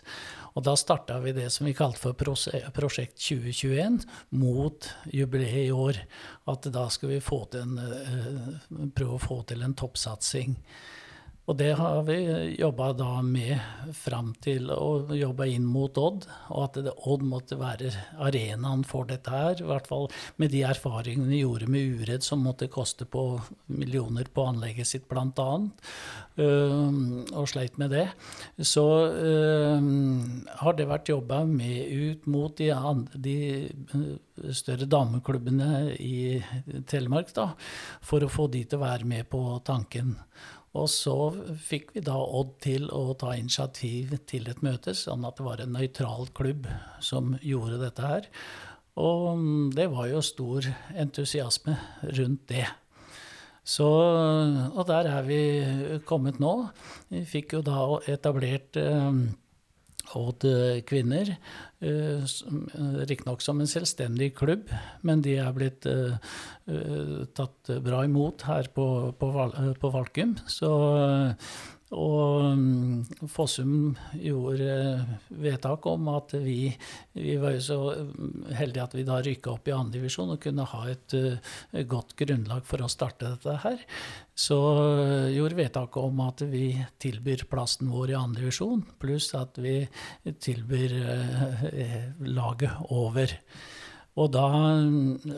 [0.54, 4.00] Og da starta vi det som vi kalte for Prosjekt 2021
[4.40, 6.00] mot jubileet i år.
[6.50, 7.20] At da skal vi
[7.60, 10.56] en, eh, prøve å få til en toppsatsing.
[11.50, 12.14] Og det har vi
[12.60, 12.92] jobba
[13.26, 13.58] med
[13.98, 17.90] fram til å jobbe inn mot Odd, og at det, Odd måtte være
[18.22, 19.58] arenaen for dette her.
[19.58, 20.06] I hvert fall
[20.38, 23.24] med de erfaringene vi gjorde med Uredd, som måtte koste på
[23.66, 25.48] millioner på anlegget sitt, bl.a.
[26.38, 28.06] Uh, og sleit med det.
[28.62, 29.90] Så uh,
[30.62, 32.70] har det vært jobba med ut mot de,
[33.26, 33.36] de
[33.96, 36.38] uh, større dameklubbene i
[36.86, 37.50] Telemark, da,
[38.06, 40.14] for å få de til å være med på tanken.
[40.78, 41.14] Og så
[41.58, 45.62] fikk vi da Odd til å ta initiativ til et møte, sånn at det var
[45.62, 46.68] en nøytral klubb
[47.02, 48.28] som gjorde dette her.
[49.00, 51.74] Og mm, det var jo stor entusiasme
[52.18, 52.68] rundt det.
[53.66, 55.42] Så, og der er vi
[56.08, 56.54] kommet nå.
[57.10, 59.10] Vi fikk jo da etablert eh,
[60.18, 60.46] Odd
[60.88, 61.34] kvinner.
[61.80, 62.24] Uh,
[63.08, 64.72] Riktignok som en selvstendig klubb,
[65.06, 65.86] men de er blitt
[67.34, 68.86] tatt bra imot her på,
[69.18, 69.30] på,
[69.80, 70.36] på Valkum.
[70.50, 70.70] Så
[71.90, 74.74] og um, Fossum gjorde
[75.42, 76.70] vedtak om at vi,
[77.18, 77.78] vi var jo så
[78.54, 81.56] heldige at vi da rykka opp i andredivisjon og kunne ha et uh,
[81.90, 83.82] godt grunnlag for å starte dette her.
[84.38, 86.70] Så uh, gjorde vedtak om at vi
[87.02, 89.80] tilbyr plassen vår i andredivisjon, pluss at vi
[90.30, 90.94] tilbyr
[92.30, 93.34] laget over.
[94.20, 94.46] Og, da,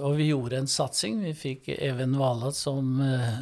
[0.03, 1.21] og vi gjorde en satsing.
[1.23, 2.97] Vi fikk Even Valat som,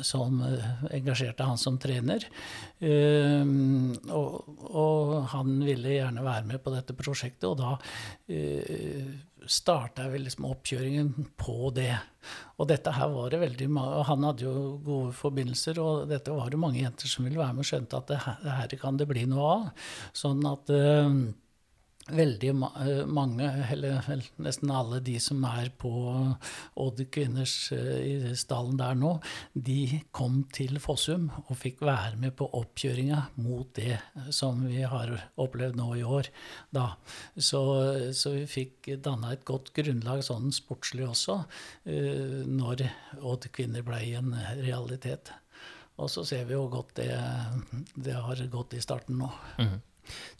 [0.05, 0.43] som,
[0.91, 2.27] engasjerte han som trener.
[2.81, 4.37] Um, og,
[4.69, 9.11] og, han ville gjerne være med på dette prosjektet, og da uh,
[9.49, 11.93] starta vi liksom oppkjøringen på det.
[12.61, 16.51] Og dette her var det veldig og Han hadde jo gode forbindelser, og dette var
[16.53, 19.01] det mange jenter som ville være med og skjønte at det her, det her kan
[19.01, 19.71] det bli noe av.
[20.17, 21.15] Sånn at uh,
[22.15, 24.07] veldig eh, mange, eller
[24.43, 25.91] nesten alle de som er på
[26.81, 29.17] Odd kvinners eh, i stallen der nå,
[29.55, 33.99] de kom til Fossum og fikk være med på oppkjøringa mot det
[34.35, 36.31] som vi har opplevd nå i år.
[36.75, 36.93] Da.
[37.37, 37.63] Så,
[38.17, 41.43] så vi fikk danna et godt grunnlag sånn sportslig også,
[41.91, 42.87] eh, når
[43.21, 45.33] Odd kvinner ble en realitet.
[46.01, 47.13] Og så ser vi jo godt det,
[47.95, 49.29] det har gått i starten nå.
[49.61, 49.79] Mm.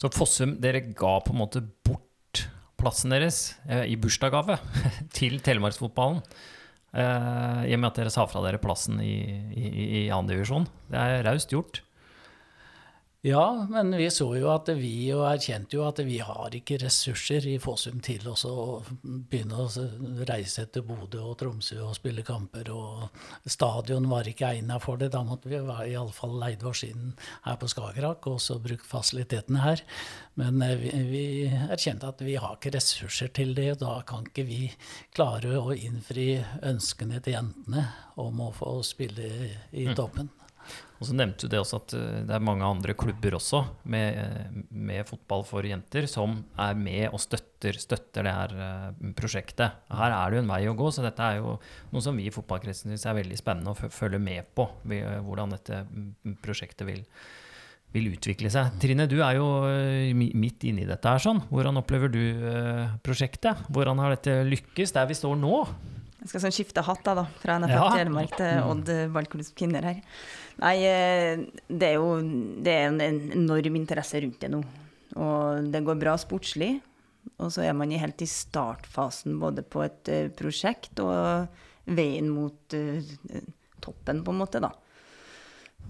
[0.01, 2.45] Så Fossum, dere ga på en måte bort
[2.81, 4.57] plassen deres eh, i bursdagsgave
[5.17, 6.23] til telemarksfotballen.
[6.91, 9.15] Eh, I og med at dere sa fra dere plassen i,
[9.53, 9.67] i,
[10.01, 10.67] i andredivisjon.
[10.91, 11.83] Det er raust gjort.
[13.23, 17.45] Ja, men vi så jo at vi og erkjente jo at vi har ikke ressurser
[17.51, 18.33] i Fossum til å
[19.03, 19.67] begynne å
[20.25, 22.71] reise til Bodø og Tromsø og spille kamper.
[22.73, 25.11] Og stadion var ikke egna for det.
[25.13, 27.13] Da måtte vi iallfall leid oss inn
[27.45, 29.85] her på Skagerrak og så brukt fasilitetene her.
[30.41, 31.23] Men eh, vi, vi
[31.69, 33.75] erkjente at vi har ikke ressurser til det.
[33.75, 34.63] og Da kan ikke vi
[35.13, 36.31] klare å innfri
[36.73, 37.85] ønskene til jentene
[38.17, 39.29] om å få spille
[39.69, 39.97] i mm.
[40.01, 40.33] toppen.
[41.01, 44.19] Og så nevnte du det også at eh, det er mange andre klubber også med,
[44.21, 49.79] eh, med fotball for jenter som er med og støtter, støtter det her eh, prosjektet.
[49.89, 51.55] Her er det jo en vei å gå, så dette er jo
[51.89, 54.67] noe som vi i fotballkretsen syns er veldig spennende å følge med på.
[54.85, 57.01] Hvordan dette mm, prosjektet vil,
[57.97, 58.77] vil utvikle seg.
[58.83, 59.47] Trine, du er jo
[60.13, 61.23] midt inne i dette her.
[61.23, 61.41] sånn.
[61.49, 62.21] Hvordan opplever du
[63.01, 63.65] prosjektet?
[63.73, 65.63] Hvordan har dette lykkes der vi står nå?
[66.21, 67.89] Jeg skal sånn skifte hatt da, da fra NFF ja.
[67.97, 68.69] Telemark til mm.
[68.69, 70.05] Odd ballklubb kvinner her.
[70.61, 72.19] Nei, eh, det er jo
[72.61, 73.01] det er en
[73.33, 74.61] enorm interesse rundt det nå.
[75.17, 76.75] Og det går bra sportslig.
[77.41, 81.49] Og så er man helt i startfasen både på et uh, prosjekt og
[81.85, 83.11] veien mot uh,
[83.81, 84.71] toppen, på en måte, da.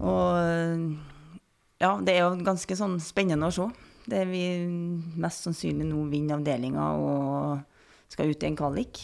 [0.00, 0.92] Og
[1.82, 3.68] ja, det er jo ganske sånn spennende å se.
[4.08, 4.42] Det vi
[5.20, 9.02] mest sannsynlig nå vinner avdelinga og skal ut i en kvalik.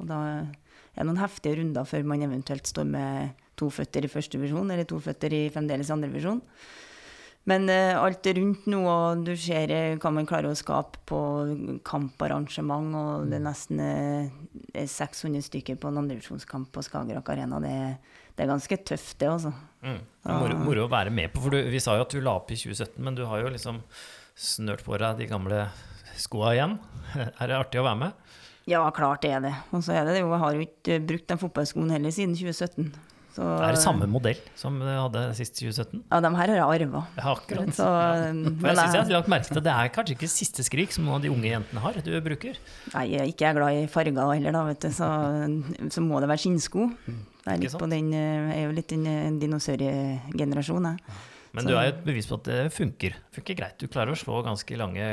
[0.00, 4.10] Og da er det noen heftige runder før man eventuelt står med to føtter i
[4.10, 6.42] første divisjon, eller to føtter i fremdeles andre divisjon.
[7.50, 11.18] Men uh, alt rundt nå, og du ser eh, hva man klarer å skape på
[11.86, 14.28] kamparrangement, og det er nesten eh,
[14.78, 17.58] er 600 stykker på en andredivisjonskamp på Skagerrak Arena.
[17.64, 17.74] Det,
[18.36, 19.50] det er ganske tøft, det, altså.
[19.82, 19.98] Mm.
[20.28, 22.54] Moro, moro å være med på, for du, vi sa jo at du la opp
[22.54, 23.82] i 2017, men du har jo liksom
[24.38, 25.64] snørt på deg de gamle
[26.22, 26.78] skoa igjen.
[27.40, 28.38] Er det artig å være med?
[28.70, 29.56] Ja, klart det er det.
[29.74, 32.92] Og så er det det jeg har jo ikke brukt den fotballskoen heller siden 2017.
[33.32, 36.02] Så, Er det samme modell som du hadde sist 2017?
[36.10, 37.00] Ja, de her har jeg arva.
[37.16, 37.70] Ja, akkurat.
[37.72, 40.28] Så, For men jeg synes jeg har lagt merke til at Det er kanskje ikke
[40.28, 42.60] siste skrik som noen av de unge jentene har, du bruker.
[42.92, 45.08] nei, jeg er ikke glad i farger heller, da, vet du, så,
[45.96, 46.90] så må det være skinnsko.
[47.42, 51.22] Jeg er, litt på den, eh, jeg er jo litt den eh, dinosaurgenerasjonen, jeg.
[51.52, 53.16] Men du er jo et bevis på at det funker.
[53.36, 53.74] funker greit.
[53.76, 55.04] Du klarer å slå ganske lange,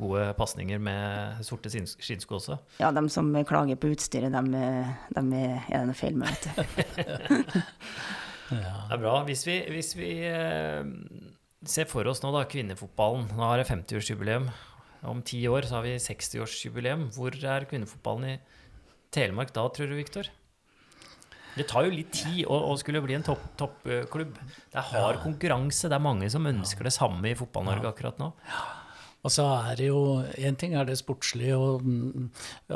[0.00, 2.56] gode pasninger med sorte skinn- skinnsko også.
[2.82, 4.62] Ja, de som klager på utstyret, de,
[5.14, 7.62] de er, det noe feil med, vet du.
[8.50, 9.12] Det er bra.
[9.28, 10.82] Hvis vi, hvis vi eh,
[11.70, 13.28] ser for oss nå da, kvinnefotballen.
[13.38, 14.48] Nå har det 50-årsjubileum.
[15.06, 17.06] Om ti år så har vi 60-årsjubileum.
[17.14, 18.36] Hvor er kvinnefotballen i
[19.14, 20.28] Telemark da, tror du, Viktor?
[21.56, 23.56] Det tar jo litt tid å, å skulle bli en toppklubb.
[23.58, 25.90] Topp, eh, det er hard konkurranse.
[25.90, 28.30] Det er mange som ønsker det samme i Fotball-Norge akkurat nå.
[29.20, 30.00] Og så er det jo
[30.40, 32.28] Én ting er det sportslige, og mm,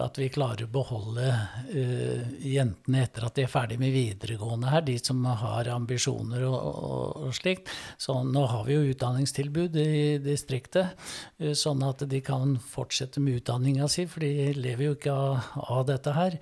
[0.03, 4.85] at vi klarer å beholde uh, jentene etter at de er ferdig med videregående her,
[4.85, 7.71] de som har ambisjoner og, og, og slikt.
[8.01, 10.95] Så nå har vi jo utdanningstilbud i distriktet,
[11.41, 15.53] uh, sånn at de kan fortsette med utdanninga si, for de lever jo ikke av,
[15.65, 16.39] av dette her.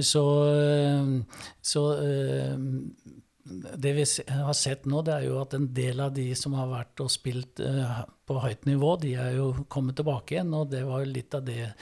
[0.00, 1.86] Så, uh, så
[3.44, 6.68] det vi har sett nå, det er jo at en del av de som har
[6.70, 10.52] vært og spilt eh, på høyt nivå, de er jo kommet tilbake igjen.
[10.54, 11.72] Og det var jo litt av det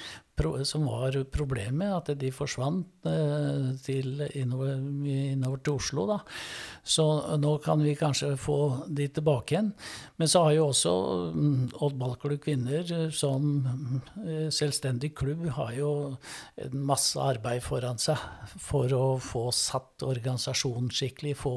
[0.64, 6.06] som var problemet, at de forsvant eh, til innover, innover til Oslo.
[6.10, 6.18] Da.
[6.84, 7.04] Så
[7.40, 9.72] nå kan vi kanskje få de tilbake igjen.
[10.20, 10.94] Men så har jo også
[11.34, 13.66] mm, Odd Ballklubb Kvinner eh, som
[14.24, 15.92] eh, selvstendig klubb har jo
[16.60, 18.20] en masse arbeid foran seg
[18.60, 21.54] for å få satt organisasjonen skikkelig, få,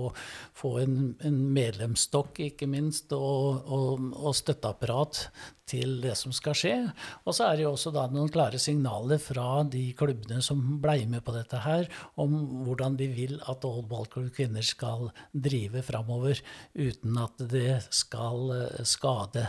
[0.57, 5.27] få en, en medlemsstokk ikke minst, og, og, og støtteapparat
[5.69, 6.75] til det som skal skje.
[7.23, 11.03] Og så er det jo også da noen klare signaler fra de klubbene som blei
[11.09, 11.87] med på dette her,
[12.19, 12.35] om
[12.67, 16.41] hvordan de vil at Old Ballklubb Kvinner skal drive framover,
[16.75, 19.45] uten at det skal eh, skade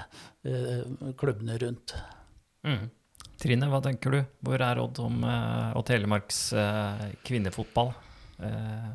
[0.46, 0.84] eh,
[1.18, 1.96] klubbene rundt.
[2.64, 2.86] Mm.
[3.40, 4.20] Trine, hva tenker du?
[4.46, 6.46] Hvor er Odd om, eh, og Telemarks
[7.26, 7.94] kvinnefotball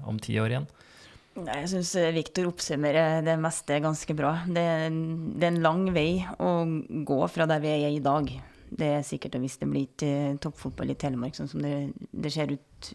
[0.09, 0.65] om ti år igjen?
[1.47, 4.33] Jeg syns Viktor oppsummerer det meste ganske bra.
[4.47, 4.63] Det,
[5.39, 6.51] det er en lang vei å
[7.07, 8.31] gå fra der vi er i dag.
[8.69, 11.89] Det er sikkert og visst det blir ikke eh, toppfotball i Telemark sånn som det,
[12.11, 12.91] det ser ut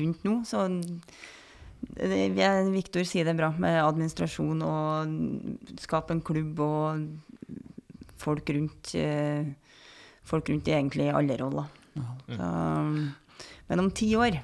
[0.00, 0.38] rundt nå.
[0.48, 0.64] Så
[2.70, 7.04] Viktor sier det bra med administrasjon og skape en klubb og
[8.20, 9.50] folk rundt eh,
[10.30, 11.70] Folk rundt i egentlig alle roller.
[12.28, 12.48] Så,
[13.66, 14.36] men om ti år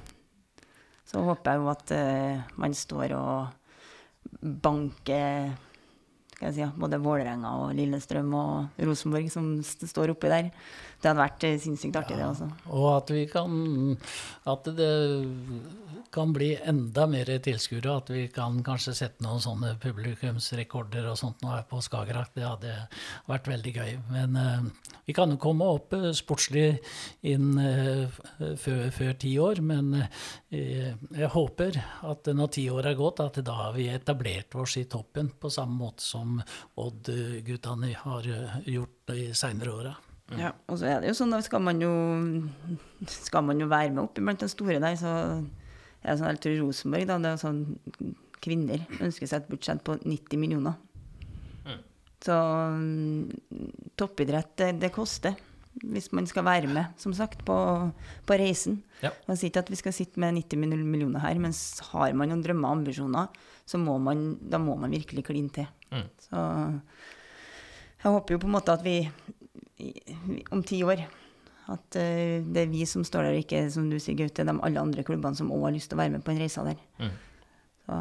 [1.07, 3.47] så håper jeg jo at uh, man står og
[4.67, 5.55] banker
[6.37, 10.51] skal jeg si, både Vålerenga og Lillestrøm og Rosenborg som st står oppi der.
[10.97, 12.25] Det hadde vært eh, sinnssykt artig, det.
[12.25, 12.47] altså.
[12.73, 13.51] Og at vi kan
[14.49, 14.93] At det
[16.11, 17.97] kan bli enda mer tilskuere.
[17.99, 22.31] At vi kan kanskje sette noen sånne publikumsrekorder og sånt nå her på Skagerrak.
[22.33, 22.73] Det hadde
[23.27, 23.91] vært veldig gøy.
[24.13, 26.79] Men uh, vi kan jo komme opp eh, sportslig
[27.27, 28.07] inn uh,
[28.57, 29.61] før, før ti år.
[29.61, 29.93] Men
[30.49, 34.87] jeg håper at når ti år er gått, at da har vi etablert oss i
[34.89, 36.39] toppen på samme måte som
[36.79, 38.33] Odd-guttene har
[38.63, 39.97] gjort i seinere åra.
[40.35, 41.91] Ja, og så er det jo sånn, da skal man jo,
[43.07, 45.13] skal man jo være med opp blant de store der, så
[46.03, 47.61] er det sånn, jeg tror Rosenborg, da, det er sånn
[48.43, 50.75] kvinner ønsker seg et budsjett på 90 millioner.
[52.23, 53.29] Så mm,
[53.95, 55.37] toppidrett, det, det koster.
[55.77, 57.55] Hvis man skal være med, som sagt, på,
[58.25, 58.79] på reisen.
[59.03, 59.11] Ja.
[59.27, 61.53] Man sier ikke at vi skal sitte med 90 millioner her, men
[61.91, 63.29] har man noen drømmer og ambisjoner,
[63.67, 65.69] så må man, da må man virkelig kline til.
[65.93, 66.07] Mm.
[66.25, 66.41] Så
[68.01, 68.97] jeg håper jo på en måte at vi,
[70.51, 71.05] om ti år
[71.67, 74.83] at eh, det er vi som står der, ikke som du sier, Gaute, de alle
[74.83, 76.79] andre klubbene som òg har lyst til å være med på en reise der.
[77.01, 77.17] Mm.
[77.87, 77.97] Så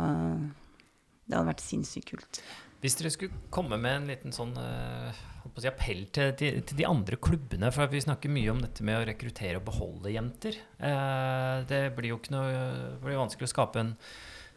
[1.26, 2.40] det hadde vært sinnssykt kult.
[2.82, 5.24] Hvis dere skulle komme med en liten sånn eh,
[5.56, 9.00] si appell til, til, til de andre klubbene, for vi snakker mye om dette med
[9.00, 10.58] å rekruttere og beholde jenter.
[10.78, 13.94] Eh, det blir jo ikke noe, det blir vanskelig å skape en,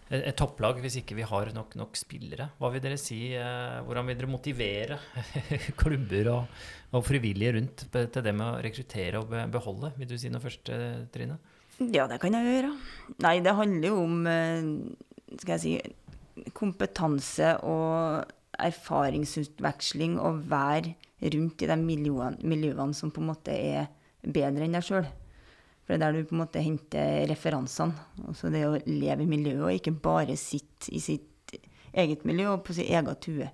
[0.10, 2.50] et, topplag hvis ikke vi har nok, nok spillere.
[2.58, 3.20] Hva vil dere si?
[3.38, 4.98] Eh, hvordan vil dere motivere
[5.82, 6.66] klubber og,
[6.98, 9.94] og frivillige rundt til det med å rekruttere og beholde?
[10.00, 11.38] Vil du si noe først, eh, Trine?
[11.80, 12.74] Ja, det kan jeg gjøre.
[13.24, 20.96] Nei, det handler jo om, eh, skal jeg si, kompetanse og erfaringsutveksling og være
[21.36, 23.90] rundt i de miljøene, miljøene som på en måte er
[24.24, 25.08] bedre enn deg sjøl.
[25.90, 27.98] For det er der du på en måte henter referansene.
[28.30, 31.56] Altså det å leve i miljøet, og ikke bare sitte i sitt
[31.98, 33.48] eget miljø og på sin egen tue.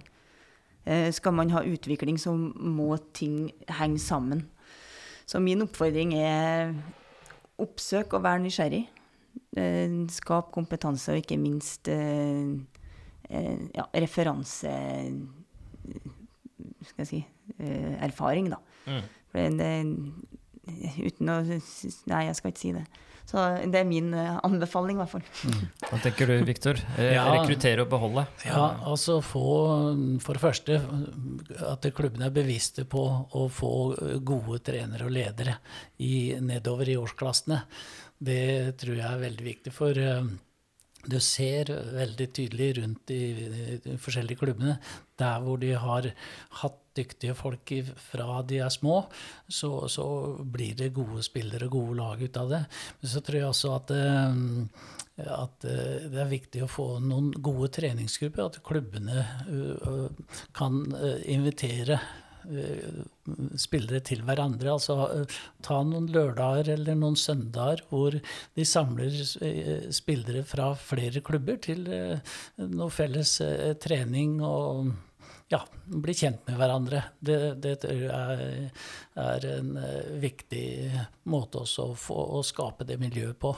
[0.84, 4.44] Eh, skal man ha utvikling, så må ting henge sammen.
[5.24, 6.76] Så min oppfordring er
[7.56, 8.84] oppsøk og vær nysgjerrig.
[9.56, 12.52] Eh, skap kompetanse, og ikke minst eh,
[13.26, 14.70] ja, referanse
[16.86, 17.26] Skal jeg si
[18.04, 18.60] erfaring, da.
[18.86, 19.06] Mm.
[19.32, 19.72] For det,
[20.68, 22.86] uten å Nei, jeg skal ikke si det.
[23.26, 23.42] Så
[23.74, 25.24] det er min eh, anbefaling, i hvert fall.
[25.90, 26.78] Hva tenker du, Viktor?
[27.00, 27.24] Eh, Ja.
[27.34, 28.28] Rekruttere og beholde?
[28.46, 29.42] Ja, altså få
[30.22, 30.78] For det første
[31.66, 33.02] at klubbene er bevisste på
[33.34, 33.72] å få
[34.22, 35.58] gode trenere og ledere
[35.98, 37.64] i, nedover i årsklassene.
[38.22, 39.74] Det tror jeg er veldig viktig.
[39.74, 40.30] For eh,
[41.06, 43.22] du ser veldig tydelig rundt i
[43.86, 44.78] de forskjellige klubbene,
[45.18, 46.12] der hvor de har
[46.62, 47.72] hatt dyktige folk
[48.10, 49.04] fra de er små,
[49.48, 50.08] så, så
[50.40, 52.66] blir det gode spillere og gode lag ut av det.
[53.00, 57.32] Men så tror jeg også at, eh, at eh, det er viktig å få noen
[57.36, 60.86] gode treningsgrupper, at klubbene eh, kan
[61.26, 62.00] invitere
[63.58, 64.76] spillere til hverandre.
[64.76, 65.26] Altså
[65.66, 69.16] ta noen lørdager eller noen søndager hvor de samler
[69.90, 73.40] spillere fra flere klubber til noe felles
[73.82, 74.94] trening og
[75.52, 77.04] ja, bli kjent med hverandre.
[77.20, 78.70] Det, det tror jeg
[79.22, 80.66] er en eh, viktig
[81.32, 83.54] måte også å, få, å skape det miljøet på.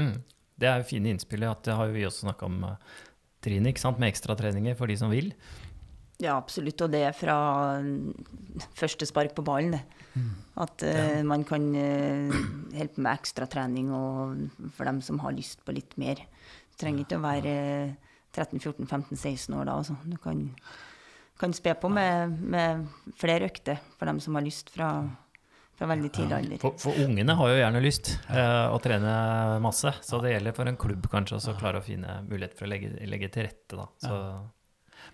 [0.00, 0.16] Mm.
[0.58, 1.46] Det er jo fine innspill.
[1.48, 3.02] At det har jo vi også snakka om, eh,
[3.42, 3.98] Trine, ikke sant?
[4.02, 5.32] med ekstratreninger for de som vil.
[6.22, 6.82] Ja, absolutt.
[6.84, 7.36] Og det er fra
[8.78, 9.82] første spark på ballen, det.
[10.60, 12.34] At uh, man kan uh,
[12.76, 13.88] hjelpe med ekstratrening
[14.76, 16.20] for dem som har lyst på litt mer.
[16.78, 19.96] Trenger ikke å være eh, 13-14-15-16 år da, altså.
[20.04, 20.44] Du kan,
[21.40, 22.86] kan spe på med, med
[23.18, 24.90] flere økter for dem som har lyst fra,
[25.78, 26.62] fra veldig tidlig alder.
[26.62, 29.14] For, for ungene har jo gjerne lyst eh, å trene
[29.64, 32.68] masse, så det gjelder for en klubb kanskje også å klare å finne mulighet for
[32.68, 33.78] å legge, legge til rette.
[33.78, 33.88] Da.
[34.02, 34.20] Så,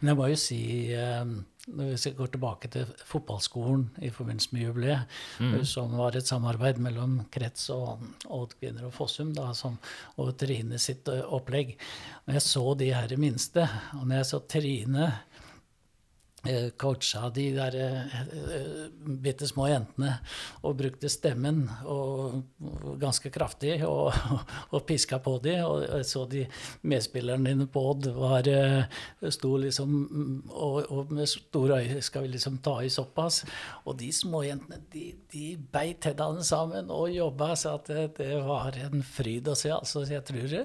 [0.00, 0.62] Men jeg må jo si,
[0.94, 1.24] eh,
[1.76, 5.64] hvis jeg går tilbake til fotballskolen i forbindelse med jubileet, Mm.
[5.64, 9.78] som var et samarbeid mellom Krets og Odd Kvinner og Fossum, da, som,
[10.16, 11.76] og Trine sitt eh, opplegg.
[12.26, 15.12] Når jeg så de her minste, og når jeg så Trine
[16.78, 18.14] coacha de der eh,
[18.54, 20.12] eh, bitte små jentene
[20.62, 24.14] og brukte stemmen og, og ganske kraftig og,
[24.74, 26.44] og piska på de, og jeg så de
[26.86, 28.86] medspillerne dine på Odd var eh,
[29.34, 29.96] sto liksom
[30.52, 33.42] og, og med store øyne skal vi liksom ta i såpass.
[33.88, 38.78] Og de småjentene de, de beit tennene sammen og jobba så at det, det var
[38.86, 39.72] en fryd å se.
[39.74, 40.64] Altså, jeg tror det,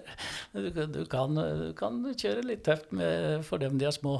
[0.54, 0.70] du,
[1.00, 4.20] du, kan, du kan kjøre litt tøft med, for dem de er små.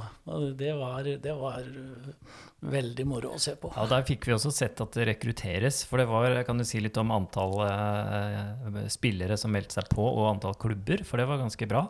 [0.58, 2.40] Det var, det var uh,
[2.74, 3.72] veldig moro å se på.
[3.76, 5.84] ja, der fikk vi også sett at det rekrutteres.
[5.90, 10.04] For det var, kan du si litt om antall eh, spillere som meldte seg på,
[10.04, 11.04] og antall klubber?
[11.08, 11.88] For det var ganske bra.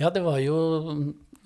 [0.00, 0.56] Ja, det var jo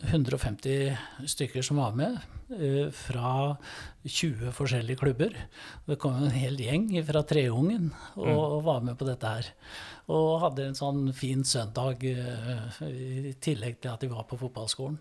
[0.07, 0.97] 150
[1.27, 2.19] stykker som var med,
[2.55, 3.57] eh, fra
[4.05, 5.35] 20 forskjellige klubber.
[5.87, 9.53] Det kom en hel gjeng fra Treungen og var med på dette her.
[10.09, 15.01] Og hadde en sånn fin søndag eh, i tillegg til at de var på fotballskolen.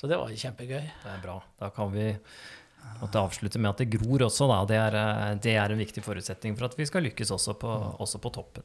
[0.00, 0.80] Så det var kjempegøy.
[0.80, 1.36] Det er bra.
[1.60, 2.06] Da kan vi
[3.02, 4.60] måtte avslutte med at det gror også, da.
[4.64, 7.72] Det er, eh, det er en viktig forutsetning for at vi skal lykkes også på,
[8.00, 8.64] også på toppen.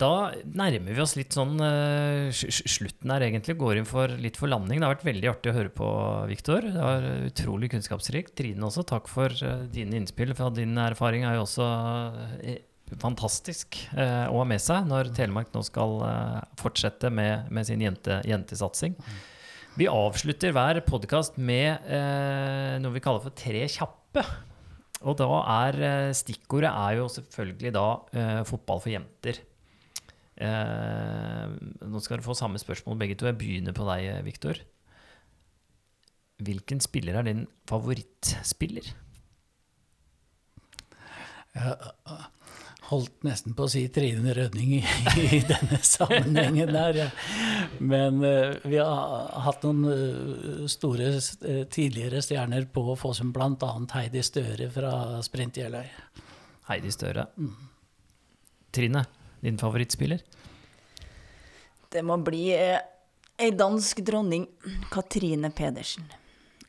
[0.00, 3.58] Da nærmer vi oss litt sånn sl- slutten her, egentlig.
[3.58, 4.78] Går inn for litt for landing.
[4.78, 5.88] Det har vært veldig artig å høre på,
[6.30, 6.64] Viktor.
[6.64, 8.32] Det var utrolig kunnskapsrikt.
[8.38, 10.32] Trine også, takk for uh, dine innspill.
[10.38, 12.54] For din erfaring er jo også uh,
[12.98, 16.00] fantastisk å ha med seg når Telemark nå skal
[16.58, 18.96] fortsette med, med sin jente, jentesatsing.
[19.78, 24.24] Vi avslutter hver podkast med eh, noe vi kaller for Tre kjappe.
[25.06, 29.38] Og da er eh, stikkordet er jo selvfølgelig da eh, fotball for jenter.
[30.40, 31.54] Eh,
[31.86, 33.30] nå skal dere få samme spørsmål begge to.
[33.30, 34.60] Jeg begynner på deg, Viktor.
[36.40, 38.90] Hvilken spiller er din favorittspiller?
[41.54, 41.72] Jeg
[42.90, 44.84] holdt nesten på å si Trine Rødning i,
[45.30, 47.04] i denne sammenhengen der.
[47.04, 47.10] ja.
[47.78, 53.70] Men eh, vi har hatt noen eh, store eh, tidligere stjerner på Fossum, bl.a.
[53.94, 54.92] Heidi Støre fra
[55.24, 55.86] Sprint Jeløy.
[56.68, 57.26] Heidi Støre.
[58.74, 59.04] Trine,
[59.42, 60.22] din favorittspiller?
[61.90, 64.44] Det må bli ei dansk dronning,
[64.92, 66.04] Katrine Pedersen.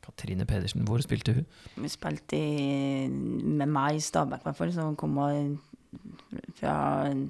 [0.02, 0.86] Katrine Pedersen.
[0.88, 1.46] Hvor spilte hun?
[1.76, 4.74] Hun spilte i, med meg i Stabæk, i hvert fall.
[4.74, 5.20] Så hun kom
[6.58, 6.76] fra
[7.12, 7.28] Hun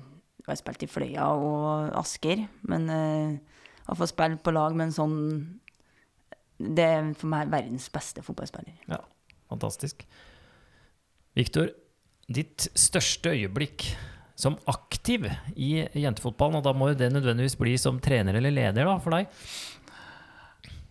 [0.47, 2.45] har spilt i Fløya og Asker.
[2.69, 3.61] Men uh,
[3.92, 5.18] å få spille på lag med en sånn
[6.62, 8.76] det er for meg verdens beste fotballspiller.
[8.92, 9.00] Ja,
[9.50, 10.04] fantastisk.
[11.38, 11.72] Viktor,
[12.32, 13.88] ditt største øyeblikk
[14.42, 18.88] som aktiv i jentefotballen, og da må jo det nødvendigvis bli som trener eller leder
[18.88, 19.30] da, for deg?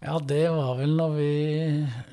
[0.01, 1.33] Ja, det var vel når vi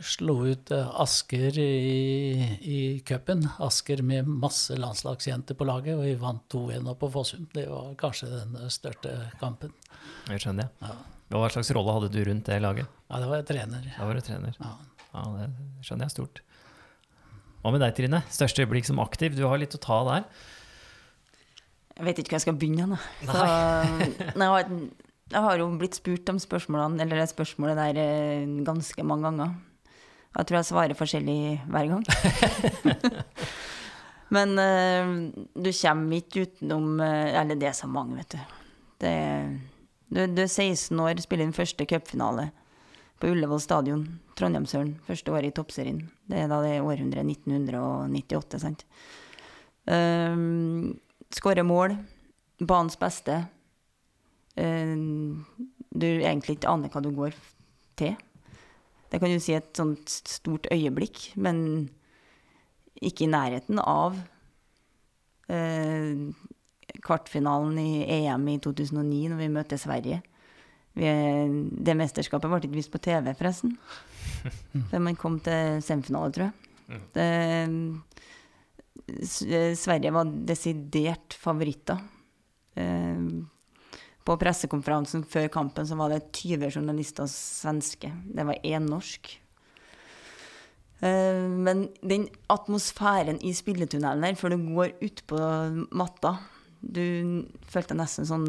[0.04, 3.46] slo ut eh, Asker i, i cupen.
[3.64, 7.46] Asker med masse landslagsjenter på laget, og vi vant 2-1 oppe på Fossum.
[7.54, 9.72] Det var kanskje den største kampen.
[10.28, 10.90] Det skjønner jeg.
[10.90, 10.98] Ja.
[11.38, 12.92] Hva slags rolle hadde du rundt det laget?
[13.08, 13.88] Ja, det var jeg trener.
[13.96, 14.60] Da var du trener.
[14.60, 14.76] Ja.
[15.14, 16.44] Ja, det skjønner jeg stort.
[17.64, 18.22] Hva med deg, Trine?
[18.32, 19.36] Største øyeblikk som aktiv?
[19.36, 20.28] Du har litt å ta der.
[21.98, 23.00] Jeg vet ikke hvor jeg skal begynne.
[23.26, 23.32] Da.
[23.32, 24.68] Så, nei, har,
[25.28, 29.56] jeg har jo blitt spurt om spørsmålene, eller det spørsmålet der eh, ganske mange ganger.
[30.38, 32.04] Jeg tror jeg svarer forskjellig hver gang.
[34.36, 35.12] Men eh,
[35.56, 38.56] du kommer ikke utenom eh, Eller det er så mange, vet du.
[39.02, 39.14] Det,
[40.10, 42.50] du, du er 16 år, spiller din første cupfinale
[43.18, 44.04] på Ullevål stadion,
[44.38, 46.04] Trondheimsølen, første året i toppserien.
[46.30, 48.86] Det er da det århundret 1998, sant.
[49.90, 51.00] Um,
[51.34, 51.96] Skårer mål.
[52.62, 53.42] Banens beste.
[54.58, 55.46] Um,
[55.94, 57.36] du egentlig ikke aner hva du går
[58.00, 58.16] til.
[59.08, 61.90] Det kan du si et sånt stort øyeblikk, men
[62.98, 64.18] ikke i nærheten av
[65.54, 66.18] eh,
[67.06, 70.20] kvartfinalen i EM i 2009, når vi møter Sverige.
[70.98, 71.08] Vi,
[71.88, 73.78] det mesterskapet ble ikke vist på TV, forresten.
[74.90, 76.54] Før man kom til semifinale, tror jeg.
[77.16, 77.28] Det,
[79.78, 82.02] Sverige var desidert favoritter.
[82.76, 83.22] Eh,
[84.28, 88.12] på pressekonferansen før kampen så var det 20 journalister svenske.
[88.28, 89.32] Det var én norsk.
[91.00, 95.40] Eh, men den atmosfæren i spilletunnelen der, før du går utpå
[95.94, 96.38] matta
[96.82, 98.48] Du følte nesten sånn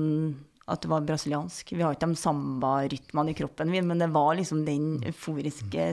[0.69, 1.73] at du var brasiliansk.
[1.73, 5.87] Vi har ikke de samba-rytmene i kroppen, men det var liksom den euforiske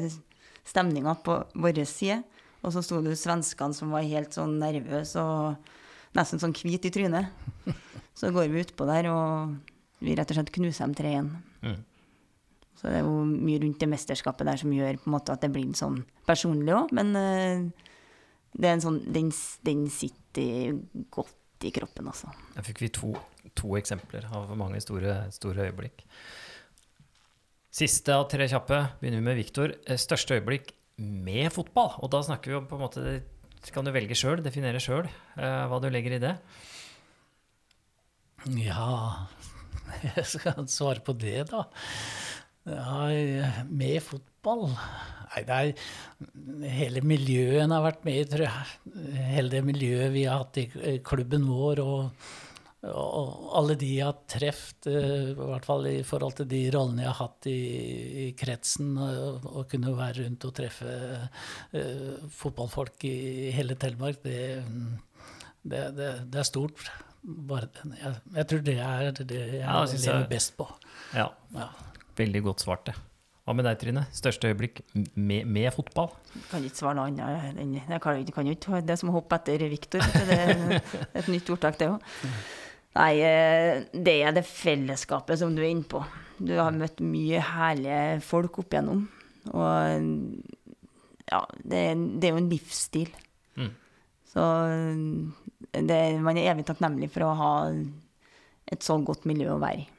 [0.68, 2.20] stemninga på vår side.
[2.60, 5.72] Og så sto det svenskene som var helt sånn nervøse og
[6.18, 7.32] nesten sånn hvit i trynet.
[8.20, 9.56] Så går vi utpå der, og
[10.06, 11.30] vi rett og slett knuser dem 3-1.
[11.66, 11.84] Mm.
[12.76, 15.44] Så det er jo mye rundt det mesterskapet der som gjør på en måte at
[15.44, 17.86] det blir sånn personlig òg, men uh,
[18.56, 19.32] det er en sånn, den,
[19.68, 20.76] den sitter
[21.14, 22.32] godt i kroppen, altså.
[22.56, 23.14] Der fikk vi to,
[23.58, 26.04] to eksempler av mange store, store øyeblikk.
[27.76, 29.74] Siste av tre kjappe begynner vi med Viktor.
[29.84, 31.98] Eh, Største øyeblikk med fotball.
[32.04, 33.16] Og da snakker vi om på en måte
[33.74, 36.36] kan du velge sjøl, definere sjøl hva du legger i det.
[38.62, 39.26] Ja
[40.16, 41.66] Jeg skal svare på det, da.
[42.66, 44.72] Ja, med fotball
[45.36, 49.22] Nei, det er Hele miljøet har vært med, i, tror jeg.
[49.36, 52.28] Hele det miljøet vi har hatt i klubben vår, og,
[52.88, 57.04] og alle de jeg har truffet, eh, i hvert fall i forhold til de rollene
[57.04, 57.58] jeg har hatt i,
[58.24, 60.94] i kretsen, og kunne være rundt og treffe
[61.76, 64.40] uh, fotballfolk i hele Telemark, det,
[65.66, 66.88] det, det, det er stort.
[67.26, 67.68] Bare,
[67.98, 70.68] jeg, jeg tror det er det jeg Ja, det lever jeg- best på.
[71.16, 71.70] Ja, Ja.
[72.18, 72.96] veldig godt svart, det.
[73.46, 74.04] Hva med deg, Trine?
[74.12, 74.82] Største øyeblikk
[75.16, 76.10] med, med fotball?
[76.50, 77.58] Kan ikke svare noe annet.
[77.58, 80.00] enn- Jeg kan, jeg kan ikke Det er som å hoppe etter Viktor.
[80.02, 80.82] Det er
[81.22, 82.02] et nytt ordtak, det òg.
[82.96, 86.04] Nei, eh, det er det fellesskapet som du er inne på.
[86.40, 89.08] Du har møtt mye herlige folk opp igjennom.
[89.54, 90.42] Og
[91.32, 91.82] ja, det,
[92.20, 93.12] det er jo en livsstil.
[93.58, 93.72] Mm.
[94.36, 94.46] Så
[95.72, 97.52] det, man er evig takknemlig for å ha
[98.72, 99.90] et så godt miljø å være i.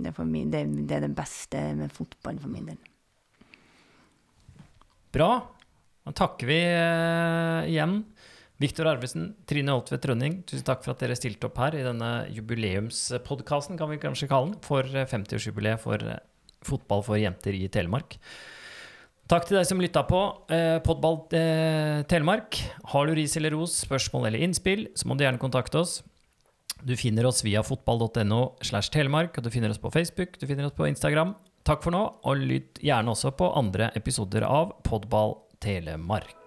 [0.00, 2.78] Det det, det er det beste med fotball for min del.
[5.12, 5.32] Bra.
[6.06, 8.00] Da takker vi eh, igjen.
[8.60, 12.10] Viktor Arvesen, Trine Holtvedt Rønning, tusen takk for at dere stilte opp her i denne
[12.36, 16.20] jubileumspodkasten, kan vi kanskje kalle den, for eh, 50-årsjubileet for eh,
[16.64, 18.18] fotball for jenter i Telemark.
[19.30, 20.20] Takk til deg som lytta på
[20.50, 22.56] eh, Podball eh, Telemark.
[22.90, 26.00] Har du ris eller ros, spørsmål eller innspill, så må du gjerne kontakte oss.
[26.82, 30.66] Du finner oss via fotball.no slash telemark, og du finner oss på Facebook, du finner
[30.66, 31.36] oss på Instagram.
[31.62, 36.39] Takk for nå, og lytt gjerne også på andre episoder av Podball Telemark.